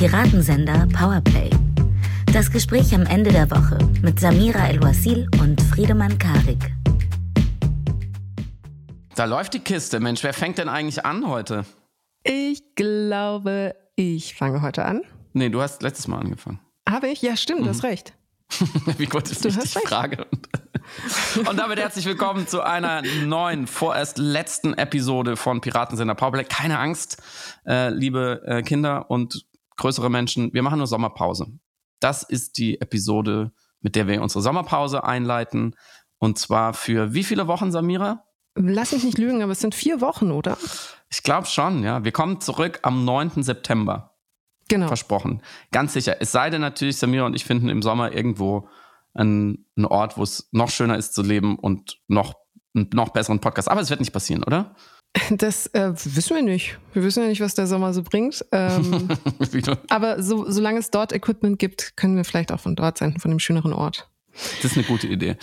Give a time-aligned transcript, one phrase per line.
[0.00, 1.50] Piratensender Powerplay.
[2.32, 6.72] Das Gespräch am Ende der Woche mit Samira El-Wasil und Friedemann Karik.
[9.14, 10.00] Da läuft die Kiste.
[10.00, 11.66] Mensch, wer fängt denn eigentlich an heute?
[12.22, 15.02] Ich glaube, ich fange heute an.
[15.34, 16.60] Nee, du hast letztes Mal angefangen.
[16.88, 17.20] Habe ich?
[17.20, 17.64] Ja, stimmt, mhm.
[17.64, 18.14] du hast recht.
[18.96, 19.68] Wie gut ist du die.
[19.86, 20.26] Frage?
[21.46, 26.44] Und damit herzlich willkommen zu einer neuen, vorerst letzten Episode von Piratensender Powerplay.
[26.44, 27.22] Keine Angst,
[27.66, 29.44] äh, liebe äh, Kinder und
[29.80, 31.46] größere Menschen, wir machen nur Sommerpause.
[31.98, 35.74] Das ist die Episode, mit der wir unsere Sommerpause einleiten.
[36.18, 38.24] Und zwar für wie viele Wochen, Samira?
[38.54, 40.56] Lass mich nicht lügen, aber es sind vier Wochen, oder?
[41.10, 42.04] Ich glaube schon, ja.
[42.04, 43.42] Wir kommen zurück am 9.
[43.42, 44.16] September.
[44.68, 44.86] Genau.
[44.86, 45.42] Versprochen.
[45.72, 46.16] Ganz sicher.
[46.20, 48.68] Es sei denn natürlich, Samira und ich finden im Sommer irgendwo
[49.14, 52.34] einen, einen Ort, wo es noch schöner ist zu leben und noch
[52.74, 53.68] einen noch besseren Podcast.
[53.68, 54.76] Aber es wird nicht passieren, oder?
[55.30, 56.78] Das äh, wissen wir nicht.
[56.92, 58.44] Wir wissen ja nicht, was der Sommer so bringt.
[58.52, 59.08] Ähm,
[59.88, 63.30] aber so, solange es dort Equipment gibt, können wir vielleicht auch von dort senden, von
[63.30, 64.08] dem schöneren Ort.
[64.62, 65.36] Das ist eine gute Idee.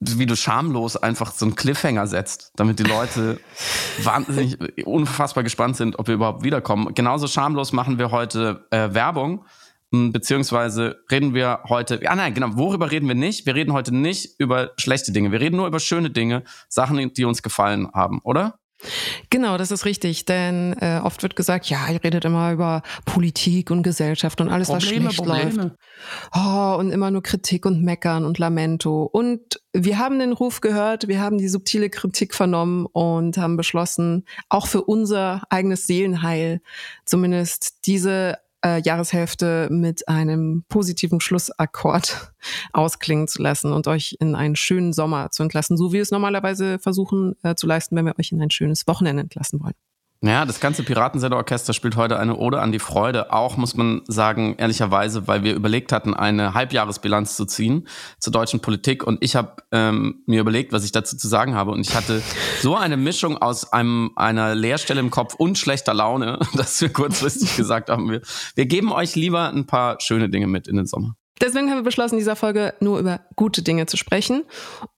[0.00, 3.40] Wie du schamlos einfach so einen Cliffhanger setzt, damit die Leute
[4.02, 6.94] wahnsinnig, unfassbar gespannt sind, ob wir überhaupt wiederkommen.
[6.94, 9.46] Genauso schamlos machen wir heute äh, Werbung
[9.94, 13.46] hm, beziehungsweise reden wir heute, ja nein, genau, worüber reden wir nicht?
[13.46, 17.24] Wir reden heute nicht über schlechte Dinge, wir reden nur über schöne Dinge, Sachen, die
[17.24, 18.58] uns gefallen haben, oder?
[19.30, 23.70] Genau, das ist richtig, denn äh, oft wird gesagt, ja, ihr redet immer über Politik
[23.70, 25.62] und Gesellschaft und alles, Probleme, was schlecht Probleme.
[25.62, 25.76] läuft.
[26.34, 29.04] Oh, und immer nur Kritik und Meckern und Lamento.
[29.04, 34.24] Und wir haben den Ruf gehört, wir haben die subtile Kritik vernommen und haben beschlossen,
[34.48, 36.60] auch für unser eigenes Seelenheil
[37.04, 42.32] zumindest diese äh, Jahreshälfte mit einem positiven Schlussakkord
[42.72, 46.10] ausklingen zu lassen und euch in einen schönen Sommer zu entlassen, so wie wir es
[46.10, 49.74] normalerweise versuchen äh, zu leisten, wenn wir euch in ein schönes Wochenende entlassen wollen.
[50.22, 53.30] Ja, das ganze Piratensender-Orchester spielt heute eine Ode an die Freude.
[53.30, 57.86] Auch, muss man sagen, ehrlicherweise, weil wir überlegt hatten, eine Halbjahresbilanz zu ziehen
[58.18, 59.06] zur deutschen Politik.
[59.06, 61.72] Und ich habe ähm, mir überlegt, was ich dazu zu sagen habe.
[61.72, 62.22] Und ich hatte
[62.62, 67.56] so eine Mischung aus einem, einer Leerstelle im Kopf und schlechter Laune, dass wir kurzfristig
[67.56, 68.22] gesagt haben, wir,
[68.54, 71.16] wir geben euch lieber ein paar schöne Dinge mit in den Sommer.
[71.40, 74.44] Deswegen haben wir beschlossen, in dieser Folge nur über gute Dinge zu sprechen.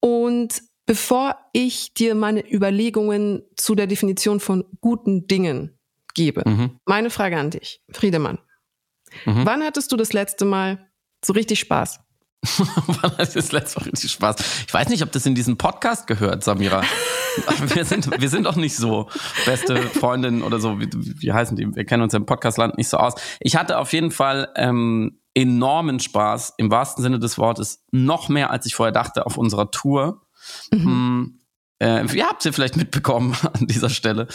[0.01, 5.77] Und Bevor ich dir meine Überlegungen zu der Definition von guten Dingen
[6.15, 6.79] gebe, mhm.
[6.85, 8.39] meine Frage an dich, Friedemann.
[9.25, 9.45] Mhm.
[9.45, 10.87] Wann hattest du das letzte Mal
[11.25, 12.01] so richtig Spaß?
[12.87, 14.37] Wann hattest du das letzte Mal richtig Spaß?
[14.67, 16.83] Ich weiß nicht, ob das in diesem Podcast gehört, Samira.
[17.75, 19.09] wir, sind, wir sind doch nicht so
[19.45, 20.79] beste Freundinnen oder so.
[20.79, 21.75] Wie, wie heißen die?
[21.75, 23.15] Wir kennen uns im Podcastland nicht so aus.
[23.41, 28.51] Ich hatte auf jeden Fall ähm, enormen Spaß, im wahrsten Sinne des Wortes, noch mehr
[28.51, 30.23] als ich vorher dachte, auf unserer Tour.
[30.73, 30.85] Mhm.
[30.85, 31.41] Hm,
[31.79, 34.29] äh, ihr habt sie vielleicht mitbekommen an dieser Stelle.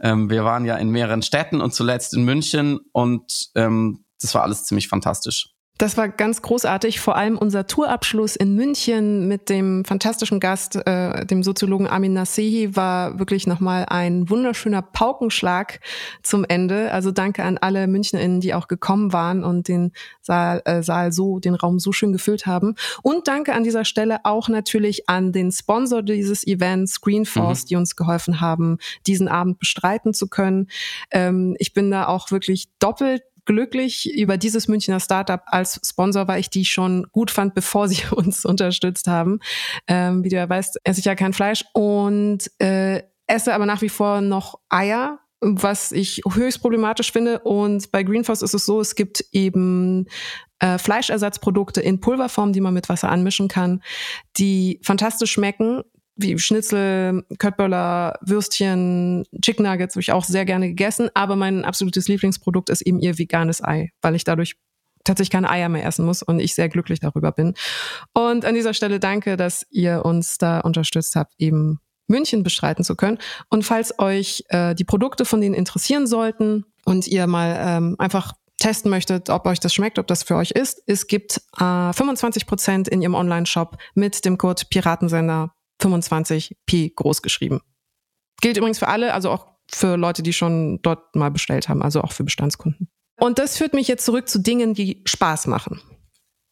[0.00, 4.42] Ähm, wir waren ja in mehreren Städten und zuletzt in München und ähm, das war
[4.42, 5.54] alles ziemlich fantastisch.
[5.78, 6.98] Das war ganz großartig.
[6.98, 12.74] Vor allem unser Tourabschluss in München mit dem fantastischen Gast, äh, dem Soziologen Amin Nasehi,
[12.74, 15.78] war wirklich nochmal ein wunderschöner Paukenschlag
[16.24, 16.90] zum Ende.
[16.90, 21.38] Also danke an alle MünchnerInnen, die auch gekommen waren und den Saal, äh, Saal so,
[21.38, 22.74] den Raum so schön gefüllt haben.
[23.04, 27.66] Und danke an dieser Stelle auch natürlich an den Sponsor dieses Events, Screenforce, mhm.
[27.68, 30.66] die uns geholfen haben, diesen Abend bestreiten zu können.
[31.12, 36.38] Ähm, ich bin da auch wirklich doppelt glücklich über dieses Münchner Startup als Sponsor, weil
[36.38, 39.40] ich die schon gut fand, bevor sie uns unterstützt haben.
[39.88, 43.82] Ähm, wie du ja weißt, esse ich ja kein Fleisch und äh, esse aber nach
[43.82, 47.38] wie vor noch Eier was ich höchst problematisch finde.
[47.38, 50.06] Und bei Greenforce ist es so, es gibt eben
[50.58, 53.80] äh, Fleischersatzprodukte in Pulverform, die man mit Wasser anmischen kann,
[54.36, 55.82] die fantastisch schmecken,
[56.18, 61.08] wie Schnitzel, Köttböller, Würstchen, Chicken Nuggets habe ich auch sehr gerne gegessen.
[61.14, 64.56] Aber mein absolutes Lieblingsprodukt ist eben ihr veganes Ei, weil ich dadurch
[65.04, 67.54] tatsächlich keine Eier mehr essen muss und ich sehr glücklich darüber bin.
[68.12, 71.78] Und an dieser Stelle danke, dass ihr uns da unterstützt habt, eben
[72.08, 73.18] München bestreiten zu können.
[73.48, 78.32] Und falls euch äh, die Produkte von denen interessieren sollten und ihr mal ähm, einfach
[78.58, 82.46] testen möchtet, ob euch das schmeckt, ob das für euch ist, es gibt äh, 25
[82.46, 87.60] Prozent in ihrem Online-Shop mit dem Code Piratensender 25p groß geschrieben.
[88.40, 92.02] Gilt übrigens für alle, also auch für Leute, die schon dort mal bestellt haben, also
[92.02, 92.88] auch für Bestandskunden.
[93.20, 95.80] Und das führt mich jetzt zurück zu Dingen, die Spaß machen.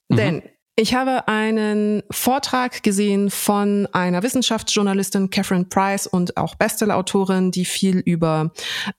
[0.08, 0.16] Mhm.
[0.16, 0.42] Denn
[0.74, 7.98] ich habe einen Vortrag gesehen von einer Wissenschaftsjournalistin, Catherine Price, und auch Bestsellerautorin, die viel
[7.98, 8.52] über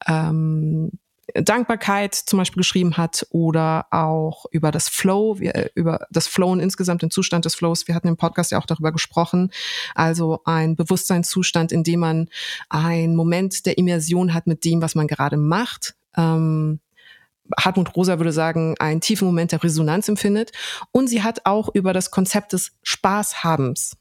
[0.08, 0.92] ähm,
[1.34, 5.38] Dankbarkeit zum Beispiel geschrieben hat oder auch über das Flow,
[5.76, 7.88] über das Flowen insgesamt, den Zustand des Flows.
[7.88, 9.52] Wir hatten im Podcast ja auch darüber gesprochen.
[9.94, 12.30] Also ein Bewusstseinszustand, in dem man
[12.70, 15.96] einen Moment der Immersion hat mit dem, was man gerade macht.
[16.16, 16.80] Ähm,
[17.58, 20.52] Hartmut Rosa würde sagen, einen tiefen Moment der Resonanz empfindet.
[20.92, 23.98] Und sie hat auch über das Konzept des Spaßhabens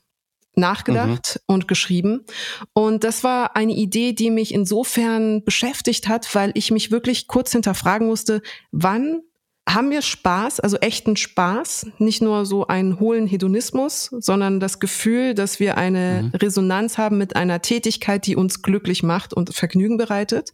[0.56, 1.54] nachgedacht mhm.
[1.54, 2.24] und geschrieben.
[2.72, 7.52] Und das war eine Idee, die mich insofern beschäftigt hat, weil ich mich wirklich kurz
[7.52, 8.42] hinterfragen musste,
[8.72, 9.22] wann
[9.68, 15.34] haben wir Spaß, also echten Spaß, nicht nur so einen hohlen Hedonismus, sondern das Gefühl,
[15.34, 16.38] dass wir eine mhm.
[16.38, 20.52] Resonanz haben mit einer Tätigkeit, die uns glücklich macht und Vergnügen bereitet.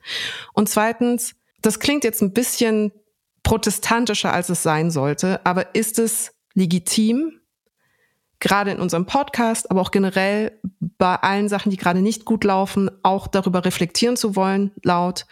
[0.55, 2.93] Und zweitens, das klingt jetzt ein bisschen
[3.43, 7.42] protestantischer, als es sein sollte, aber ist es legitim,
[8.43, 10.59] gerade in unserem Podcast, aber auch generell
[10.99, 15.27] bei allen Sachen, die gerade nicht gut laufen, auch darüber reflektieren zu wollen, laut,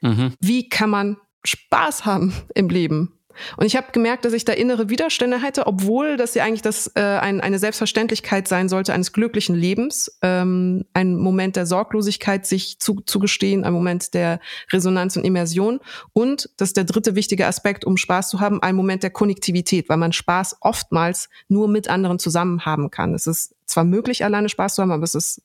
[0.00, 0.32] mhm.
[0.40, 3.15] wie kann man Spaß haben im Leben?
[3.56, 6.90] Und ich habe gemerkt, dass ich da innere Widerstände hatte, obwohl das ja eigentlich das
[6.94, 12.78] äh, ein, eine Selbstverständlichkeit sein sollte eines glücklichen Lebens, ähm, ein Moment der Sorglosigkeit sich
[12.78, 14.40] zu, zugestehen, ein Moment der
[14.72, 15.80] Resonanz und Immersion
[16.12, 19.88] und das ist der dritte wichtige Aspekt, um Spaß zu haben, ein Moment der Konnektivität,
[19.88, 23.14] weil man Spaß oftmals nur mit anderen zusammen haben kann.
[23.14, 25.42] Es ist zwar möglich, alleine Spaß zu haben, aber es ist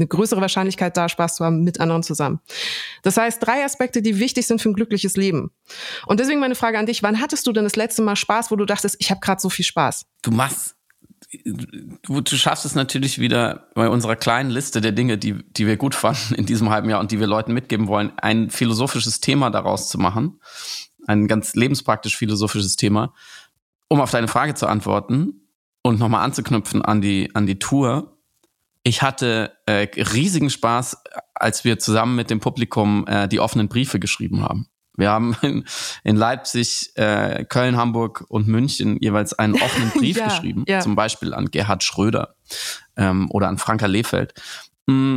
[0.00, 2.40] eine größere Wahrscheinlichkeit da, Spaß zu haben mit anderen zusammen.
[3.02, 5.52] Das heißt, drei Aspekte, die wichtig sind für ein glückliches Leben.
[6.06, 8.56] Und deswegen meine Frage an dich, wann hattest du denn das letzte Mal Spaß, wo
[8.56, 10.06] du dachtest, ich habe gerade so viel Spaß?
[10.22, 10.76] Du machst
[11.44, 15.76] du, du schaffst es natürlich wieder bei unserer kleinen Liste der Dinge, die, die wir
[15.76, 19.50] gut fanden in diesem halben Jahr und die wir Leuten mitgeben wollen, ein philosophisches Thema
[19.50, 20.40] daraus zu machen.
[21.06, 23.14] Ein ganz lebenspraktisch philosophisches Thema.
[23.88, 25.48] Um auf deine Frage zu antworten
[25.82, 28.19] und nochmal anzuknüpfen an die, an die Tour,
[28.82, 31.02] ich hatte äh, riesigen Spaß,
[31.34, 34.68] als wir zusammen mit dem Publikum äh, die offenen Briefe geschrieben haben.
[34.96, 35.64] Wir haben in,
[36.04, 40.80] in Leipzig, äh, Köln, Hamburg und München jeweils einen offenen Brief ja, geschrieben, ja.
[40.80, 42.34] zum Beispiel an Gerhard Schröder
[42.96, 44.34] ähm, oder an Franka Lehfeld.
[44.86, 45.16] Mm,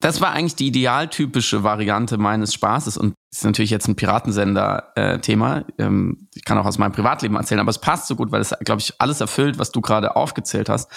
[0.00, 5.58] das war eigentlich die idealtypische Variante meines Spaßes und ist natürlich jetzt ein Piratensender-Thema.
[5.58, 8.40] Äh, ähm, ich kann auch aus meinem Privatleben erzählen, aber es passt so gut, weil
[8.40, 10.90] es, glaube ich, alles erfüllt, was du gerade aufgezählt hast.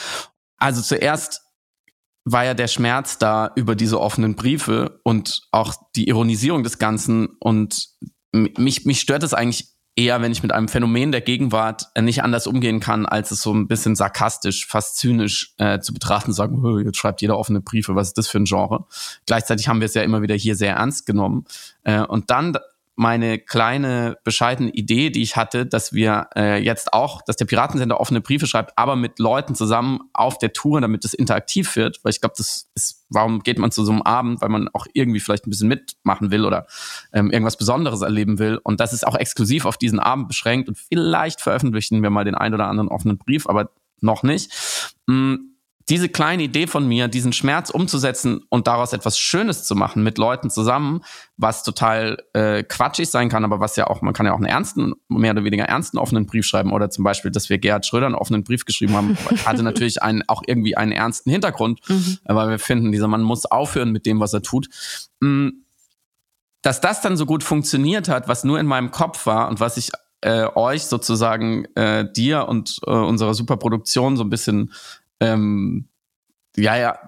[0.58, 1.45] Also zuerst
[2.25, 7.30] war ja der Schmerz da über diese offenen Briefe und auch die Ironisierung des Ganzen.
[7.39, 7.89] Und
[8.33, 12.24] mich, mich stört es eigentlich eher, wenn ich mit einem Phänomen der Gegenwart äh, nicht
[12.24, 16.83] anders umgehen kann, als es so ein bisschen sarkastisch, fast zynisch äh, zu betrachten, sagen,
[16.83, 18.86] jetzt schreibt jeder offene Briefe, was ist das für ein Genre?
[19.25, 21.45] Gleichzeitig haben wir es ja immer wieder hier sehr ernst genommen.
[21.83, 22.57] Äh, und dann
[22.96, 28.00] meine kleine bescheidene Idee, die ich hatte, dass wir äh, jetzt auch, dass der Piratensender
[28.00, 32.12] offene Briefe schreibt, aber mit Leuten zusammen auf der Tour, damit es interaktiv wird, weil
[32.12, 35.20] ich glaube, das ist, warum geht man zu so einem Abend, weil man auch irgendwie
[35.20, 36.68] vielleicht ein bisschen mitmachen will oder
[37.12, 40.78] ähm, irgendwas Besonderes erleben will und das ist auch exklusiv auf diesen Abend beschränkt und
[40.78, 44.52] vielleicht veröffentlichen wir mal den ein oder anderen offenen Brief, aber noch nicht.
[45.08, 45.55] Mm
[45.90, 50.18] diese kleine Idee von mir, diesen Schmerz umzusetzen und daraus etwas Schönes zu machen mit
[50.18, 51.02] Leuten zusammen,
[51.38, 54.48] was total äh, quatschig sein kann, aber was ja auch, man kann ja auch einen
[54.48, 58.08] ernsten, mehr oder weniger ernsten offenen Brief schreiben oder zum Beispiel, dass wir Gerhard Schröder
[58.08, 62.18] einen offenen Brief geschrieben haben, hatte natürlich einen, auch irgendwie einen ernsten Hintergrund, mhm.
[62.24, 64.68] weil wir finden, dieser Mann muss aufhören mit dem, was er tut.
[65.20, 65.50] Mm,
[66.64, 69.78] dass das dann so gut funktioniert hat, was nur in meinem Kopf war und was
[69.78, 69.92] ich
[70.22, 74.74] äh, euch sozusagen, äh, dir und äh, unserer Superproduktion so ein bisschen
[75.20, 75.90] ähm,
[76.56, 77.00] ja, ja,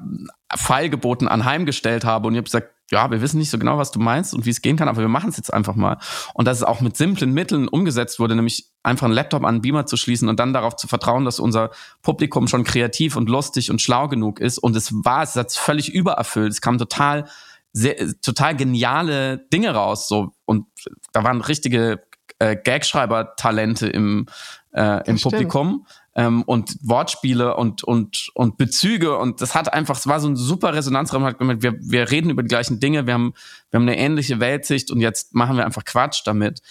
[0.56, 4.00] Feilgeboten anheimgestellt habe und ich habe gesagt, ja, wir wissen nicht so genau, was du
[4.00, 5.98] meinst und wie es gehen kann, aber wir machen es jetzt einfach mal.
[6.34, 9.62] Und dass es auch mit simplen Mitteln umgesetzt wurde, nämlich einfach einen Laptop an einen
[9.62, 13.72] Beamer zu schließen und dann darauf zu vertrauen, dass unser Publikum schon kreativ und lustig
[13.72, 14.58] und schlau genug ist.
[14.58, 16.54] Und es war, es hat völlig übererfüllt.
[16.54, 17.28] Es kam total,
[17.74, 20.08] sehr, total geniale Dinge raus.
[20.08, 20.68] So und
[21.12, 22.04] da waren richtige
[22.40, 24.28] äh, Gagschreiber-Talente im,
[24.72, 25.86] äh, im Publikum
[26.18, 30.36] ähm, und Wortspiele und, und, und Bezüge und das hat einfach, es war so ein
[30.36, 33.34] super Resonanzraum, hat gemeint, wir, wir reden über die gleichen Dinge, wir haben,
[33.70, 36.62] wir haben eine ähnliche Weltsicht und jetzt machen wir einfach Quatsch damit.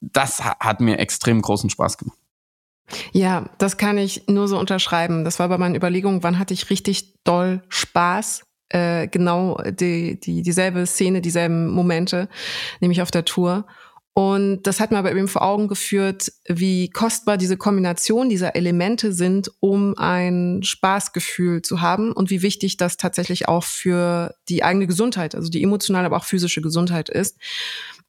[0.00, 2.18] Das hat mir extrem großen Spaß gemacht.
[3.12, 5.24] Ja, das kann ich nur so unterschreiben.
[5.24, 10.42] Das war bei meinen Überlegungen, wann hatte ich richtig doll Spaß äh, genau die, die,
[10.42, 12.28] dieselbe Szene, dieselben Momente,
[12.80, 13.66] nämlich auf der Tour.
[14.14, 19.12] Und das hat mir aber eben vor Augen geführt, wie kostbar diese Kombination dieser Elemente
[19.14, 24.86] sind, um ein Spaßgefühl zu haben und wie wichtig das tatsächlich auch für die eigene
[24.86, 27.38] Gesundheit, also die emotionale, aber auch physische Gesundheit ist.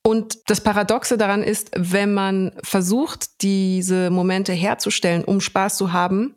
[0.05, 6.35] Und das Paradoxe daran ist, wenn man versucht, diese Momente herzustellen, um Spaß zu haben,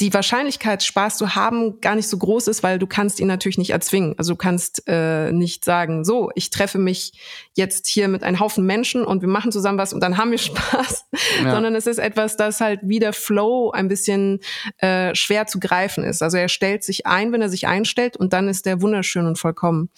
[0.00, 3.56] die Wahrscheinlichkeit, Spaß zu haben, gar nicht so groß ist, weil du kannst ihn natürlich
[3.56, 4.14] nicht erzwingen.
[4.18, 7.12] Also du kannst äh, nicht sagen, so, ich treffe mich
[7.54, 10.38] jetzt hier mit einem Haufen Menschen und wir machen zusammen was und dann haben wir
[10.46, 11.06] Spaß,
[11.42, 11.50] ja.
[11.50, 14.40] sondern es ist etwas, das halt wie der Flow ein bisschen
[14.78, 16.22] äh, schwer zu greifen ist.
[16.22, 19.38] Also er stellt sich ein, wenn er sich einstellt und dann ist der wunderschön und
[19.38, 19.88] vollkommen.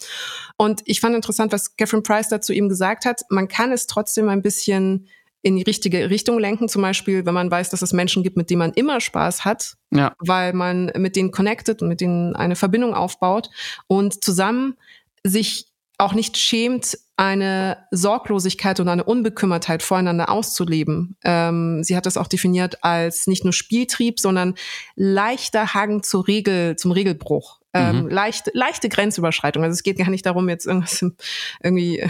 [0.55, 3.23] Und ich fand interessant, was Catherine Price dazu ihm gesagt hat.
[3.29, 5.07] Man kann es trotzdem ein bisschen
[5.41, 6.67] in die richtige Richtung lenken.
[6.67, 9.75] Zum Beispiel, wenn man weiß, dass es Menschen gibt, mit denen man immer Spaß hat,
[9.91, 10.13] ja.
[10.19, 13.49] weil man mit denen connected und mit denen eine Verbindung aufbaut
[13.87, 14.75] und zusammen
[15.23, 15.67] sich
[15.97, 21.17] auch nicht schämt, eine Sorglosigkeit und eine Unbekümmertheit voreinander auszuleben.
[21.25, 24.55] Ähm, sie hat das auch definiert als nicht nur Spieltrieb, sondern
[24.95, 27.59] leichter Hang zur Regel, zum Regelbruch.
[27.73, 28.09] Ähm, mhm.
[28.09, 29.63] leicht, leichte Grenzüberschreitung.
[29.63, 31.05] Also es geht gar nicht darum, jetzt irgendwas
[31.61, 32.07] irgendwie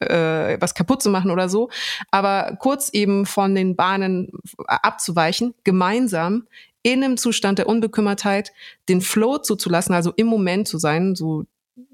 [0.00, 1.70] äh, was kaputt zu machen oder so,
[2.10, 4.32] aber kurz eben von den Bahnen
[4.66, 6.46] abzuweichen, gemeinsam
[6.82, 8.52] in einem Zustand der Unbekümmertheit
[8.88, 11.44] den Flow zuzulassen, also im Moment zu sein, so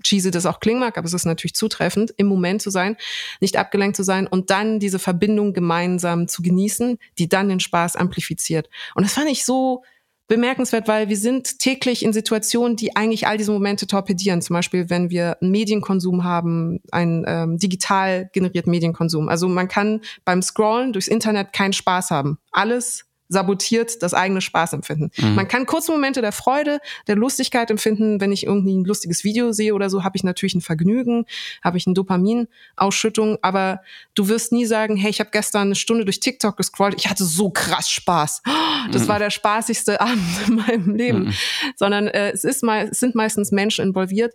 [0.02, 2.96] cheesy das auch klingen mag, aber es ist natürlich zutreffend, im Moment zu sein,
[3.40, 7.96] nicht abgelenkt zu sein und dann diese Verbindung gemeinsam zu genießen, die dann den Spaß
[7.96, 8.68] amplifiziert.
[8.94, 9.82] Und das fand ich so
[10.30, 14.40] bemerkenswert, weil wir sind täglich in Situationen, die eigentlich all diese Momente torpedieren.
[14.40, 19.28] Zum Beispiel, wenn wir einen Medienkonsum haben, einen ähm, digital generierten Medienkonsum.
[19.28, 22.38] Also man kann beim Scrollen durchs Internet keinen Spaß haben.
[22.52, 25.12] Alles sabotiert das eigene Spaßempfinden.
[25.16, 25.34] Mhm.
[25.36, 28.20] Man kann kurze Momente der Freude, der Lustigkeit empfinden.
[28.20, 31.24] Wenn ich irgendwie ein lustiges Video sehe oder so, habe ich natürlich ein Vergnügen,
[31.62, 33.38] habe ich eine Dopaminausschüttung.
[33.40, 33.82] Aber
[34.14, 37.24] du wirst nie sagen, hey, ich habe gestern eine Stunde durch TikTok gescrollt, ich hatte
[37.24, 38.42] so krass Spaß.
[38.92, 39.08] Das mhm.
[39.08, 41.24] war der spaßigste Abend in meinem Leben.
[41.24, 41.34] Mhm.
[41.76, 44.34] Sondern äh, es, ist mal, es sind meistens Menschen involviert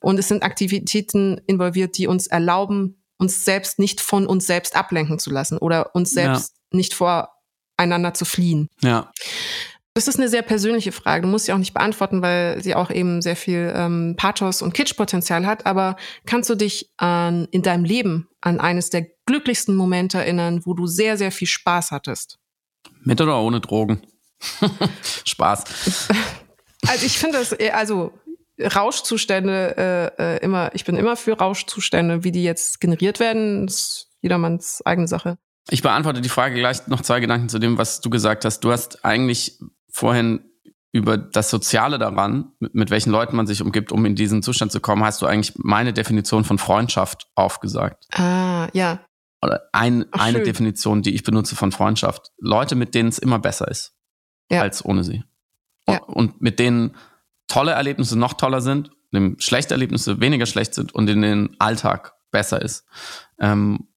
[0.00, 5.20] und es sind Aktivitäten involviert, die uns erlauben, uns selbst nicht von uns selbst ablenken
[5.20, 6.76] zu lassen oder uns selbst ja.
[6.76, 7.35] nicht vor
[7.76, 8.68] einander zu fliehen.
[8.82, 9.10] Ja.
[9.94, 11.22] Das ist eine sehr persönliche Frage.
[11.22, 14.74] Du musst sie auch nicht beantworten, weil sie auch eben sehr viel ähm, Pathos und
[14.74, 15.64] Kitschpotenzial hat.
[15.64, 20.74] Aber kannst du dich an, in deinem Leben an eines der glücklichsten Momente erinnern, wo
[20.74, 22.38] du sehr, sehr viel Spaß hattest?
[23.00, 24.02] Mit oder ohne Drogen?
[25.24, 25.64] Spaß.
[26.88, 28.12] Also ich finde das, äh, also
[28.60, 34.08] Rauschzustände äh, äh, immer, ich bin immer für Rauschzustände, wie die jetzt generiert werden, ist
[34.20, 35.36] jedermanns eigene Sache.
[35.68, 38.60] Ich beantworte die Frage gleich noch zwei Gedanken zu dem, was du gesagt hast.
[38.60, 39.58] Du hast eigentlich
[39.90, 40.44] vorhin
[40.92, 44.72] über das Soziale daran, mit, mit welchen Leuten man sich umgibt, um in diesen Zustand
[44.72, 48.06] zu kommen, hast du eigentlich meine Definition von Freundschaft aufgesagt.
[48.14, 49.00] Ah, ja.
[49.42, 50.44] Oder ein, Ach, eine schön.
[50.44, 52.30] Definition, die ich benutze von Freundschaft.
[52.38, 53.96] Leute, mit denen es immer besser ist
[54.50, 54.62] ja.
[54.62, 55.24] als ohne sie.
[55.88, 56.02] Ja.
[56.04, 56.96] Und mit denen
[57.48, 58.90] tolle Erlebnisse noch toller sind,
[59.38, 62.86] schlechte Erlebnisse weniger schlecht sind und in den Alltag besser ist.
[63.38, 63.88] Ähm,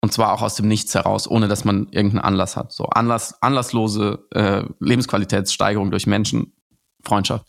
[0.00, 2.72] und zwar auch aus dem Nichts heraus, ohne dass man irgendeinen Anlass hat.
[2.72, 6.52] So Anlass, anlasslose äh, Lebensqualitätssteigerung durch Menschen,
[7.02, 7.46] Freundschaft.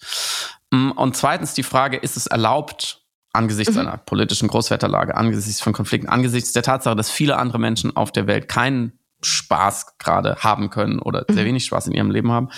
[0.72, 3.82] Mm, und zweitens die Frage, ist es erlaubt, angesichts mhm.
[3.82, 8.28] einer politischen Großwetterlage, angesichts von Konflikten, angesichts der Tatsache, dass viele andere Menschen auf der
[8.28, 11.34] Welt keinen Spaß gerade haben können oder mhm.
[11.34, 12.50] sehr wenig Spaß in ihrem Leben haben.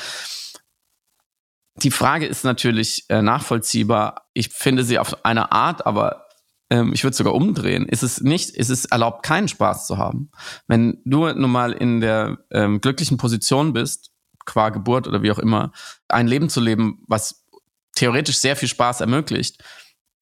[1.75, 4.27] Die Frage ist natürlich äh, nachvollziehbar.
[4.33, 6.27] Ich finde sie auf eine Art, aber
[6.71, 10.31] ähm, ich würde sogar umdrehen, ist es nicht, ist es erlaubt, keinen Spaß zu haben.
[10.67, 14.11] Wenn du nun mal in der ähm, glücklichen Position bist,
[14.45, 15.73] qua Geburt oder wie auch immer,
[16.07, 17.45] ein Leben zu leben, was
[17.93, 19.63] theoretisch sehr viel Spaß ermöglicht,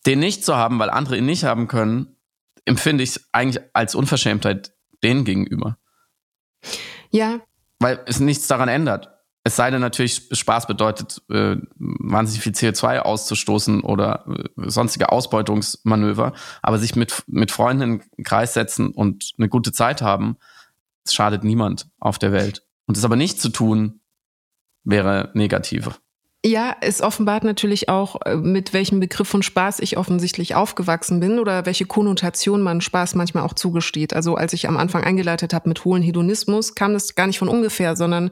[0.07, 2.17] den nicht zu haben, weil andere ihn nicht haben können,
[2.65, 5.77] empfinde ich es eigentlich als Unverschämtheit denen gegenüber.
[7.11, 7.41] Ja.
[7.77, 9.18] Weil es nichts daran ändert.
[9.49, 16.33] Es sei denn natürlich, Spaß bedeutet, äh, wahnsinnig viel CO2 auszustoßen oder äh, sonstige Ausbeutungsmanöver.
[16.61, 20.37] Aber sich mit, mit Freunden in den Kreis setzen und eine gute Zeit haben,
[21.09, 22.63] schadet niemand auf der Welt.
[22.85, 24.01] Und das aber nicht zu tun,
[24.83, 25.99] wäre negativ.
[26.45, 31.37] Ja, es offenbart natürlich auch, äh, mit welchem Begriff von Spaß ich offensichtlich aufgewachsen bin
[31.37, 34.13] oder welche Konnotation man Spaß manchmal auch zugesteht.
[34.13, 37.49] Also als ich am Anfang eingeleitet habe mit hohlen Hedonismus, kam das gar nicht von
[37.49, 38.31] ungefähr, sondern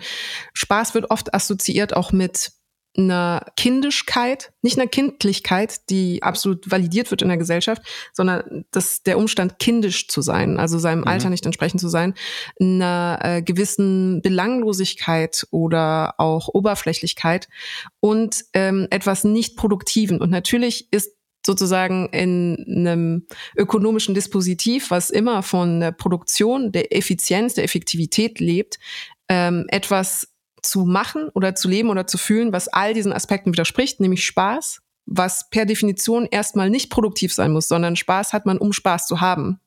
[0.53, 2.53] Spaß wird oft assoziiert auch mit
[2.97, 9.17] einer Kindischkeit, nicht einer Kindlichkeit, die absolut validiert wird in der Gesellschaft, sondern das, der
[9.17, 11.07] Umstand, kindisch zu sein, also seinem mhm.
[11.07, 12.15] Alter nicht entsprechend zu sein,
[12.59, 17.47] einer äh, gewissen Belanglosigkeit oder auch Oberflächlichkeit
[17.99, 20.19] und ähm, etwas nicht Produktiven.
[20.19, 21.11] Und natürlich ist
[21.45, 28.79] sozusagen in einem ökonomischen Dispositiv, was immer von der Produktion, der Effizienz, der Effektivität lebt,
[29.29, 30.27] ähm, etwas
[30.61, 34.81] zu machen oder zu leben oder zu fühlen, was all diesen Aspekten widerspricht, nämlich Spaß,
[35.07, 39.21] was per Definition erstmal nicht produktiv sein muss, sondern Spaß hat man, um Spaß zu
[39.21, 39.59] haben.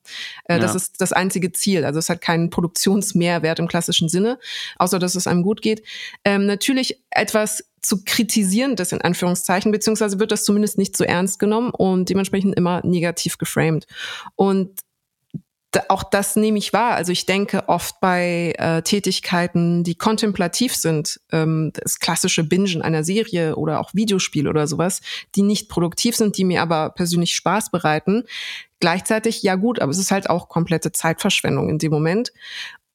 [0.45, 0.59] Äh, ja.
[0.59, 1.83] Das ist das einzige Ziel.
[1.83, 4.37] Also es hat keinen Produktionsmehrwert im klassischen Sinne,
[4.77, 5.83] außer dass es einem gut geht.
[6.23, 11.39] Ähm, natürlich etwas zu kritisieren, das in Anführungszeichen, beziehungsweise wird das zumindest nicht so ernst
[11.39, 13.87] genommen und dementsprechend immer negativ geframed.
[14.35, 14.79] Und
[15.87, 16.95] auch das nehme ich wahr.
[16.95, 23.03] Also ich denke oft bei äh, Tätigkeiten, die kontemplativ sind, ähm, das klassische Bingen einer
[23.03, 25.01] Serie oder auch Videospiel oder sowas,
[25.35, 28.23] die nicht produktiv sind, die mir aber persönlich Spaß bereiten.
[28.79, 32.33] Gleichzeitig, ja gut, aber es ist halt auch komplette Zeitverschwendung in dem Moment.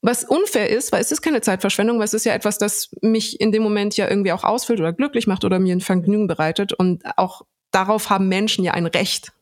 [0.02, 3.40] Was unfair ist, weil es ist keine Zeitverschwendung, weil es ist ja etwas, das mich
[3.40, 6.72] in dem Moment ja irgendwie auch ausfüllt oder glücklich macht oder mir ein Vergnügen bereitet.
[6.72, 9.32] Und auch darauf haben Menschen ja ein Recht.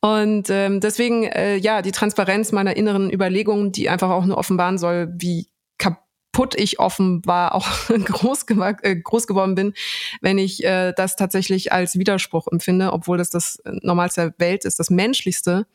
[0.00, 4.78] Und ähm, deswegen, äh, ja, die Transparenz meiner inneren Überlegungen, die einfach auch nur offenbaren
[4.78, 8.44] soll, wie kaputt ich offenbar auch groß,
[8.82, 9.74] äh, groß geworden bin,
[10.20, 14.78] wenn ich äh, das tatsächlich als Widerspruch empfinde, obwohl das das Normalste der Welt ist,
[14.78, 15.66] das Menschlichste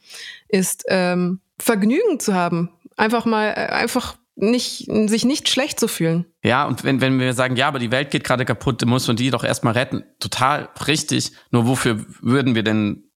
[0.48, 2.70] ist, ähm, Vergnügen zu haben.
[2.96, 6.26] Einfach mal, äh, einfach nicht, sich nicht schlecht zu fühlen.
[6.44, 9.08] Ja, und wenn, wenn wir sagen, ja, aber die Welt geht gerade kaputt, dann muss
[9.08, 10.04] man die doch erstmal retten.
[10.20, 11.32] Total richtig.
[11.52, 13.11] Nur wofür würden wir denn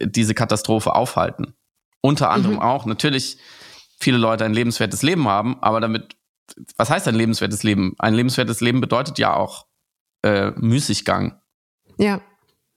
[0.00, 1.54] diese Katastrophe aufhalten.
[2.00, 2.62] Unter anderem mhm.
[2.62, 3.38] auch natürlich
[3.98, 6.16] viele Leute ein lebenswertes Leben haben, aber damit,
[6.76, 7.94] was heißt ein lebenswertes Leben?
[7.98, 9.66] Ein lebenswertes Leben bedeutet ja auch
[10.22, 11.40] äh, Müßiggang.
[11.98, 12.20] Ja.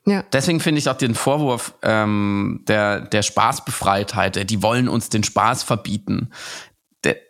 [0.06, 0.24] Ja.
[0.34, 5.64] Deswegen finde ich auch den Vorwurf ähm, der, der Spaßbefreitheit, die wollen uns den Spaß
[5.64, 6.32] verbieten.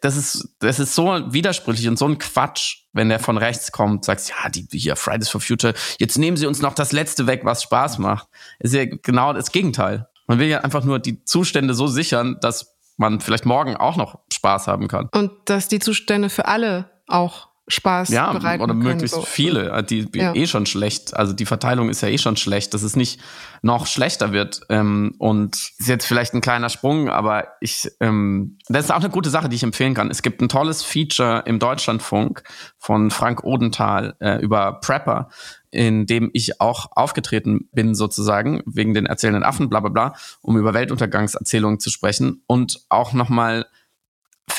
[0.02, 4.04] Das ist, das ist so widersprüchlich und so ein Quatsch, wenn der von rechts kommt,
[4.04, 7.42] sagst, ja, die hier Fridays for Future, jetzt nehmen sie uns noch das Letzte weg,
[7.44, 8.28] was Spaß macht.
[8.60, 10.08] Ist ja genau das Gegenteil.
[10.26, 14.20] Man will ja einfach nur die Zustände so sichern, dass man vielleicht morgen auch noch
[14.34, 15.10] Spaß haben kann.
[15.14, 19.22] Und dass die Zustände für alle auch Spaß ja, bereiten oder möglichst so.
[19.22, 20.34] viele, äh, die ja.
[20.34, 21.16] eh schon schlecht.
[21.16, 23.20] Also die Verteilung ist ja eh schon schlecht, dass es nicht
[23.62, 24.62] noch schlechter wird.
[24.70, 29.10] Ähm, und ist jetzt vielleicht ein kleiner Sprung, aber ich, ähm, das ist auch eine
[29.10, 30.10] gute Sache, die ich empfehlen kann.
[30.10, 32.44] Es gibt ein tolles Feature im Deutschlandfunk
[32.78, 35.30] von Frank Odenthal äh, über Prepper,
[35.70, 40.58] in dem ich auch aufgetreten bin, sozusagen, wegen den erzählenden Affen, bla bla bla, um
[40.58, 43.68] über Weltuntergangserzählungen zu sprechen und auch nochmal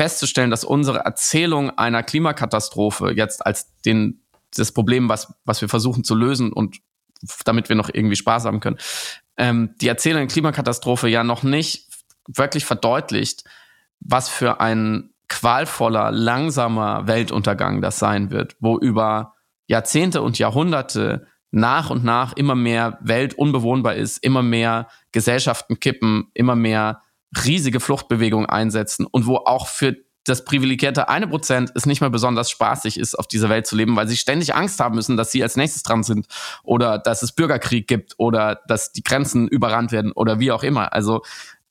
[0.01, 4.23] festzustellen, dass unsere Erzählung einer Klimakatastrophe jetzt als den,
[4.57, 6.79] das Problem, was, was wir versuchen zu lösen und
[7.45, 8.79] damit wir noch irgendwie Spaß haben können,
[9.37, 11.87] ähm, die Erzählung der Klimakatastrophe ja noch nicht
[12.27, 13.45] wirklich verdeutlicht,
[14.01, 19.35] was für ein qualvoller, langsamer Weltuntergang das sein wird, wo über
[19.67, 26.31] Jahrzehnte und Jahrhunderte nach und nach immer mehr Welt unbewohnbar ist, immer mehr Gesellschaften kippen,
[26.33, 27.03] immer mehr
[27.45, 32.51] riesige Fluchtbewegungen einsetzen und wo auch für das privilegierte eine Prozent es nicht mehr besonders
[32.51, 35.43] spaßig ist, auf dieser Welt zu leben, weil sie ständig Angst haben müssen, dass sie
[35.43, 36.27] als nächstes dran sind
[36.63, 40.93] oder dass es Bürgerkrieg gibt oder dass die Grenzen überrannt werden oder wie auch immer.
[40.93, 41.23] Also,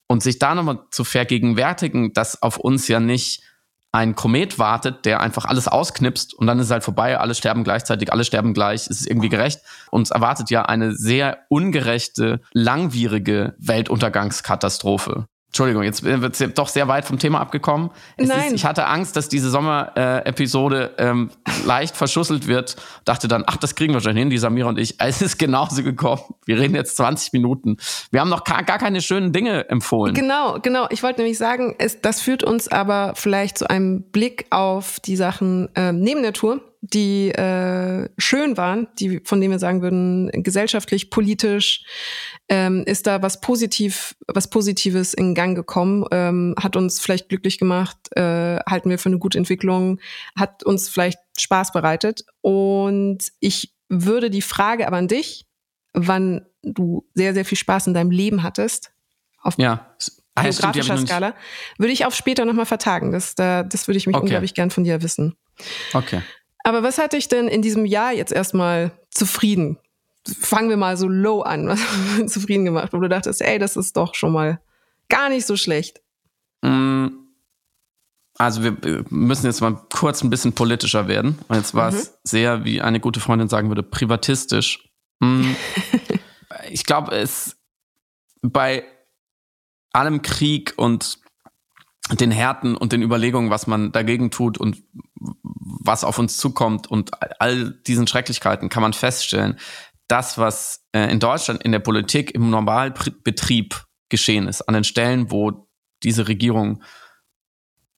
[0.08, 3.44] und sich da nochmal zu vergegenwärtigen, dass auf uns ja nicht
[3.92, 8.12] ein Komet wartet, der einfach alles ausknipst und dann ist halt vorbei, alle sterben gleichzeitig,
[8.12, 9.62] alle sterben gleich, es ist irgendwie gerecht.
[9.90, 15.28] Uns erwartet ja eine sehr ungerechte, langwierige Weltuntergangskatastrophe.
[15.50, 17.90] Entschuldigung, jetzt wird es doch sehr weit vom Thema abgekommen.
[18.18, 18.48] Es Nein.
[18.48, 21.32] Ist, ich hatte Angst, dass diese Sommer-Episode äh, ähm,
[21.66, 22.76] leicht verschusselt wird.
[23.04, 24.98] Dachte dann, ach, das kriegen wir schon hin, die Samira und ich.
[25.10, 26.22] Es ist genauso gekommen.
[26.46, 27.78] Wir reden jetzt 20 Minuten.
[28.12, 30.14] Wir haben noch gar, gar keine schönen Dinge empfohlen.
[30.14, 30.86] Genau, genau.
[30.92, 35.16] Ich wollte nämlich sagen, es, das führt uns aber vielleicht zu einem Blick auf die
[35.16, 40.32] Sachen äh, neben der Tour die äh, schön waren, die von denen wir sagen würden,
[40.32, 41.84] gesellschaftlich, politisch,
[42.48, 47.58] ähm, ist da was positiv, was Positives in Gang gekommen, ähm, hat uns vielleicht glücklich
[47.58, 50.00] gemacht, äh, halten wir für eine gute Entwicklung,
[50.38, 52.24] hat uns vielleicht Spaß bereitet.
[52.42, 55.46] Und ich würde die Frage aber an dich,
[55.94, 58.92] wann du sehr, sehr viel Spaß in deinem Leben hattest,
[59.42, 59.96] auf ja.
[60.36, 61.34] geografischer Skala,
[61.78, 63.12] würde ich auf später nochmal vertagen.
[63.12, 64.24] Das, da, das würde ich mich okay.
[64.24, 65.36] unglaublich gern von dir wissen.
[65.94, 66.22] Okay.
[66.64, 69.78] Aber was hat dich denn in diesem Jahr jetzt erstmal zufrieden?
[70.42, 71.80] Fangen wir mal so low an, was
[72.32, 74.62] zufrieden gemacht, wo du dachtest, ey, das ist doch schon mal
[75.08, 76.02] gar nicht so schlecht.
[76.62, 77.08] Mm,
[78.38, 81.40] also wir müssen jetzt mal kurz ein bisschen politischer werden.
[81.52, 82.14] Jetzt war es mhm.
[82.24, 84.90] sehr, wie eine gute Freundin sagen würde, privatistisch.
[85.20, 85.52] Mm,
[86.70, 87.58] ich glaube, es
[88.42, 88.84] bei
[89.92, 91.19] allem Krieg und
[92.12, 94.84] den Härten und den Überlegungen, was man dagegen tut und
[95.16, 99.60] was auf uns zukommt und all diesen Schrecklichkeiten kann man feststellen,
[100.08, 105.32] das, was äh, in Deutschland in der Politik im Normalbetrieb geschehen ist, an den Stellen,
[105.32, 105.68] wo
[106.04, 106.82] diese Regierung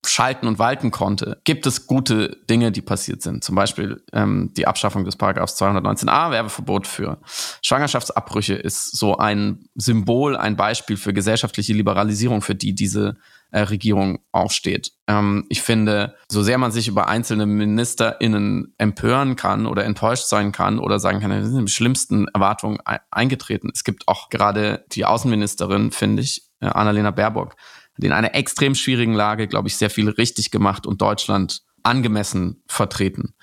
[0.06, 3.44] schalten und walten konnte, gibt es gute Dinge, die passiert sind.
[3.44, 7.20] Zum Beispiel ähm, die Abschaffung des Paragraphs 219a, Werbeverbot für
[7.62, 13.18] Schwangerschaftsabbrüche, ist so ein Symbol, ein Beispiel für gesellschaftliche Liberalisierung, für die diese
[13.52, 14.94] äh, Regierung aufsteht.
[15.08, 20.52] Ähm, ich finde, so sehr man sich über einzelne MinisterInnen empören kann oder enttäuscht sein
[20.52, 22.80] kann oder sagen kann, wir sind die schlimmsten Erwartungen
[23.12, 23.70] eingetreten.
[23.74, 27.56] Es gibt auch gerade die Außenministerin, finde ich, äh, Annalena Baerbock,
[28.08, 33.34] in einer extrem schwierigen Lage, glaube ich, sehr viel richtig gemacht und Deutschland angemessen vertreten.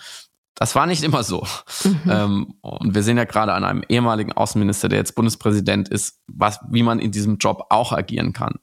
[0.55, 1.47] Das war nicht immer so.
[1.85, 2.01] Mhm.
[2.11, 6.59] Ähm, und wir sehen ja gerade an einem ehemaligen Außenminister, der jetzt Bundespräsident ist, was,
[6.69, 8.57] wie man in diesem Job auch agieren kann.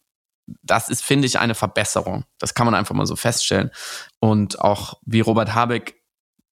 [0.62, 2.26] Das ist, finde ich, eine Verbesserung.
[2.38, 3.72] Das kann man einfach mal so feststellen.
[4.20, 5.96] Und auch wie Robert Habeck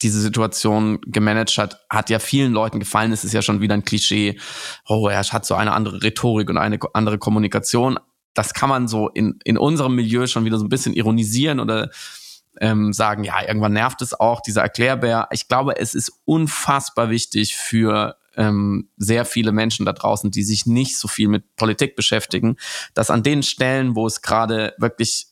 [0.01, 3.11] diese Situation gemanagt hat, hat ja vielen Leuten gefallen.
[3.11, 4.39] Es ist ja schon wieder ein Klischee.
[4.87, 7.99] Oh, er hat so eine andere Rhetorik und eine andere Kommunikation
[8.33, 11.89] das kann man so in, in unserem Milieu schon wieder so ein bisschen ironisieren oder
[12.59, 15.27] ähm, sagen, ja, irgendwann nervt es auch, dieser Erklärbär.
[15.31, 20.65] Ich glaube, es ist unfassbar wichtig für ähm, sehr viele Menschen da draußen, die sich
[20.65, 22.57] nicht so viel mit Politik beschäftigen,
[22.93, 25.27] dass an den Stellen, wo es gerade wirklich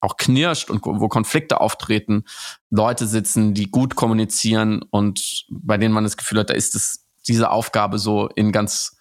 [0.00, 2.24] auch knirscht und wo Konflikte auftreten,
[2.68, 7.06] Leute sitzen, die gut kommunizieren und bei denen man das Gefühl hat, da ist es
[7.26, 8.98] diese Aufgabe so in ganz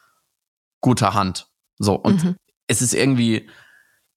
[0.79, 1.49] guter Hand.
[1.77, 2.35] So und mhm
[2.67, 3.49] es ist irgendwie,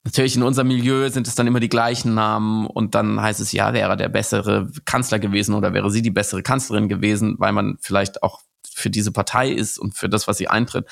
[0.05, 3.53] natürlich in unserem Milieu sind es dann immer die gleichen Namen und dann heißt es,
[3.53, 7.77] ja, wäre der bessere Kanzler gewesen oder wäre sie die bessere Kanzlerin gewesen, weil man
[7.81, 10.87] vielleicht auch für diese Partei ist und für das, was sie eintritt.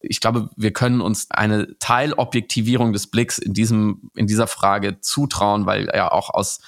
[0.00, 5.66] Ich glaube, wir können uns eine Teilobjektivierung des Blicks in diesem, in dieser Frage zutrauen,
[5.66, 6.60] weil ja auch aus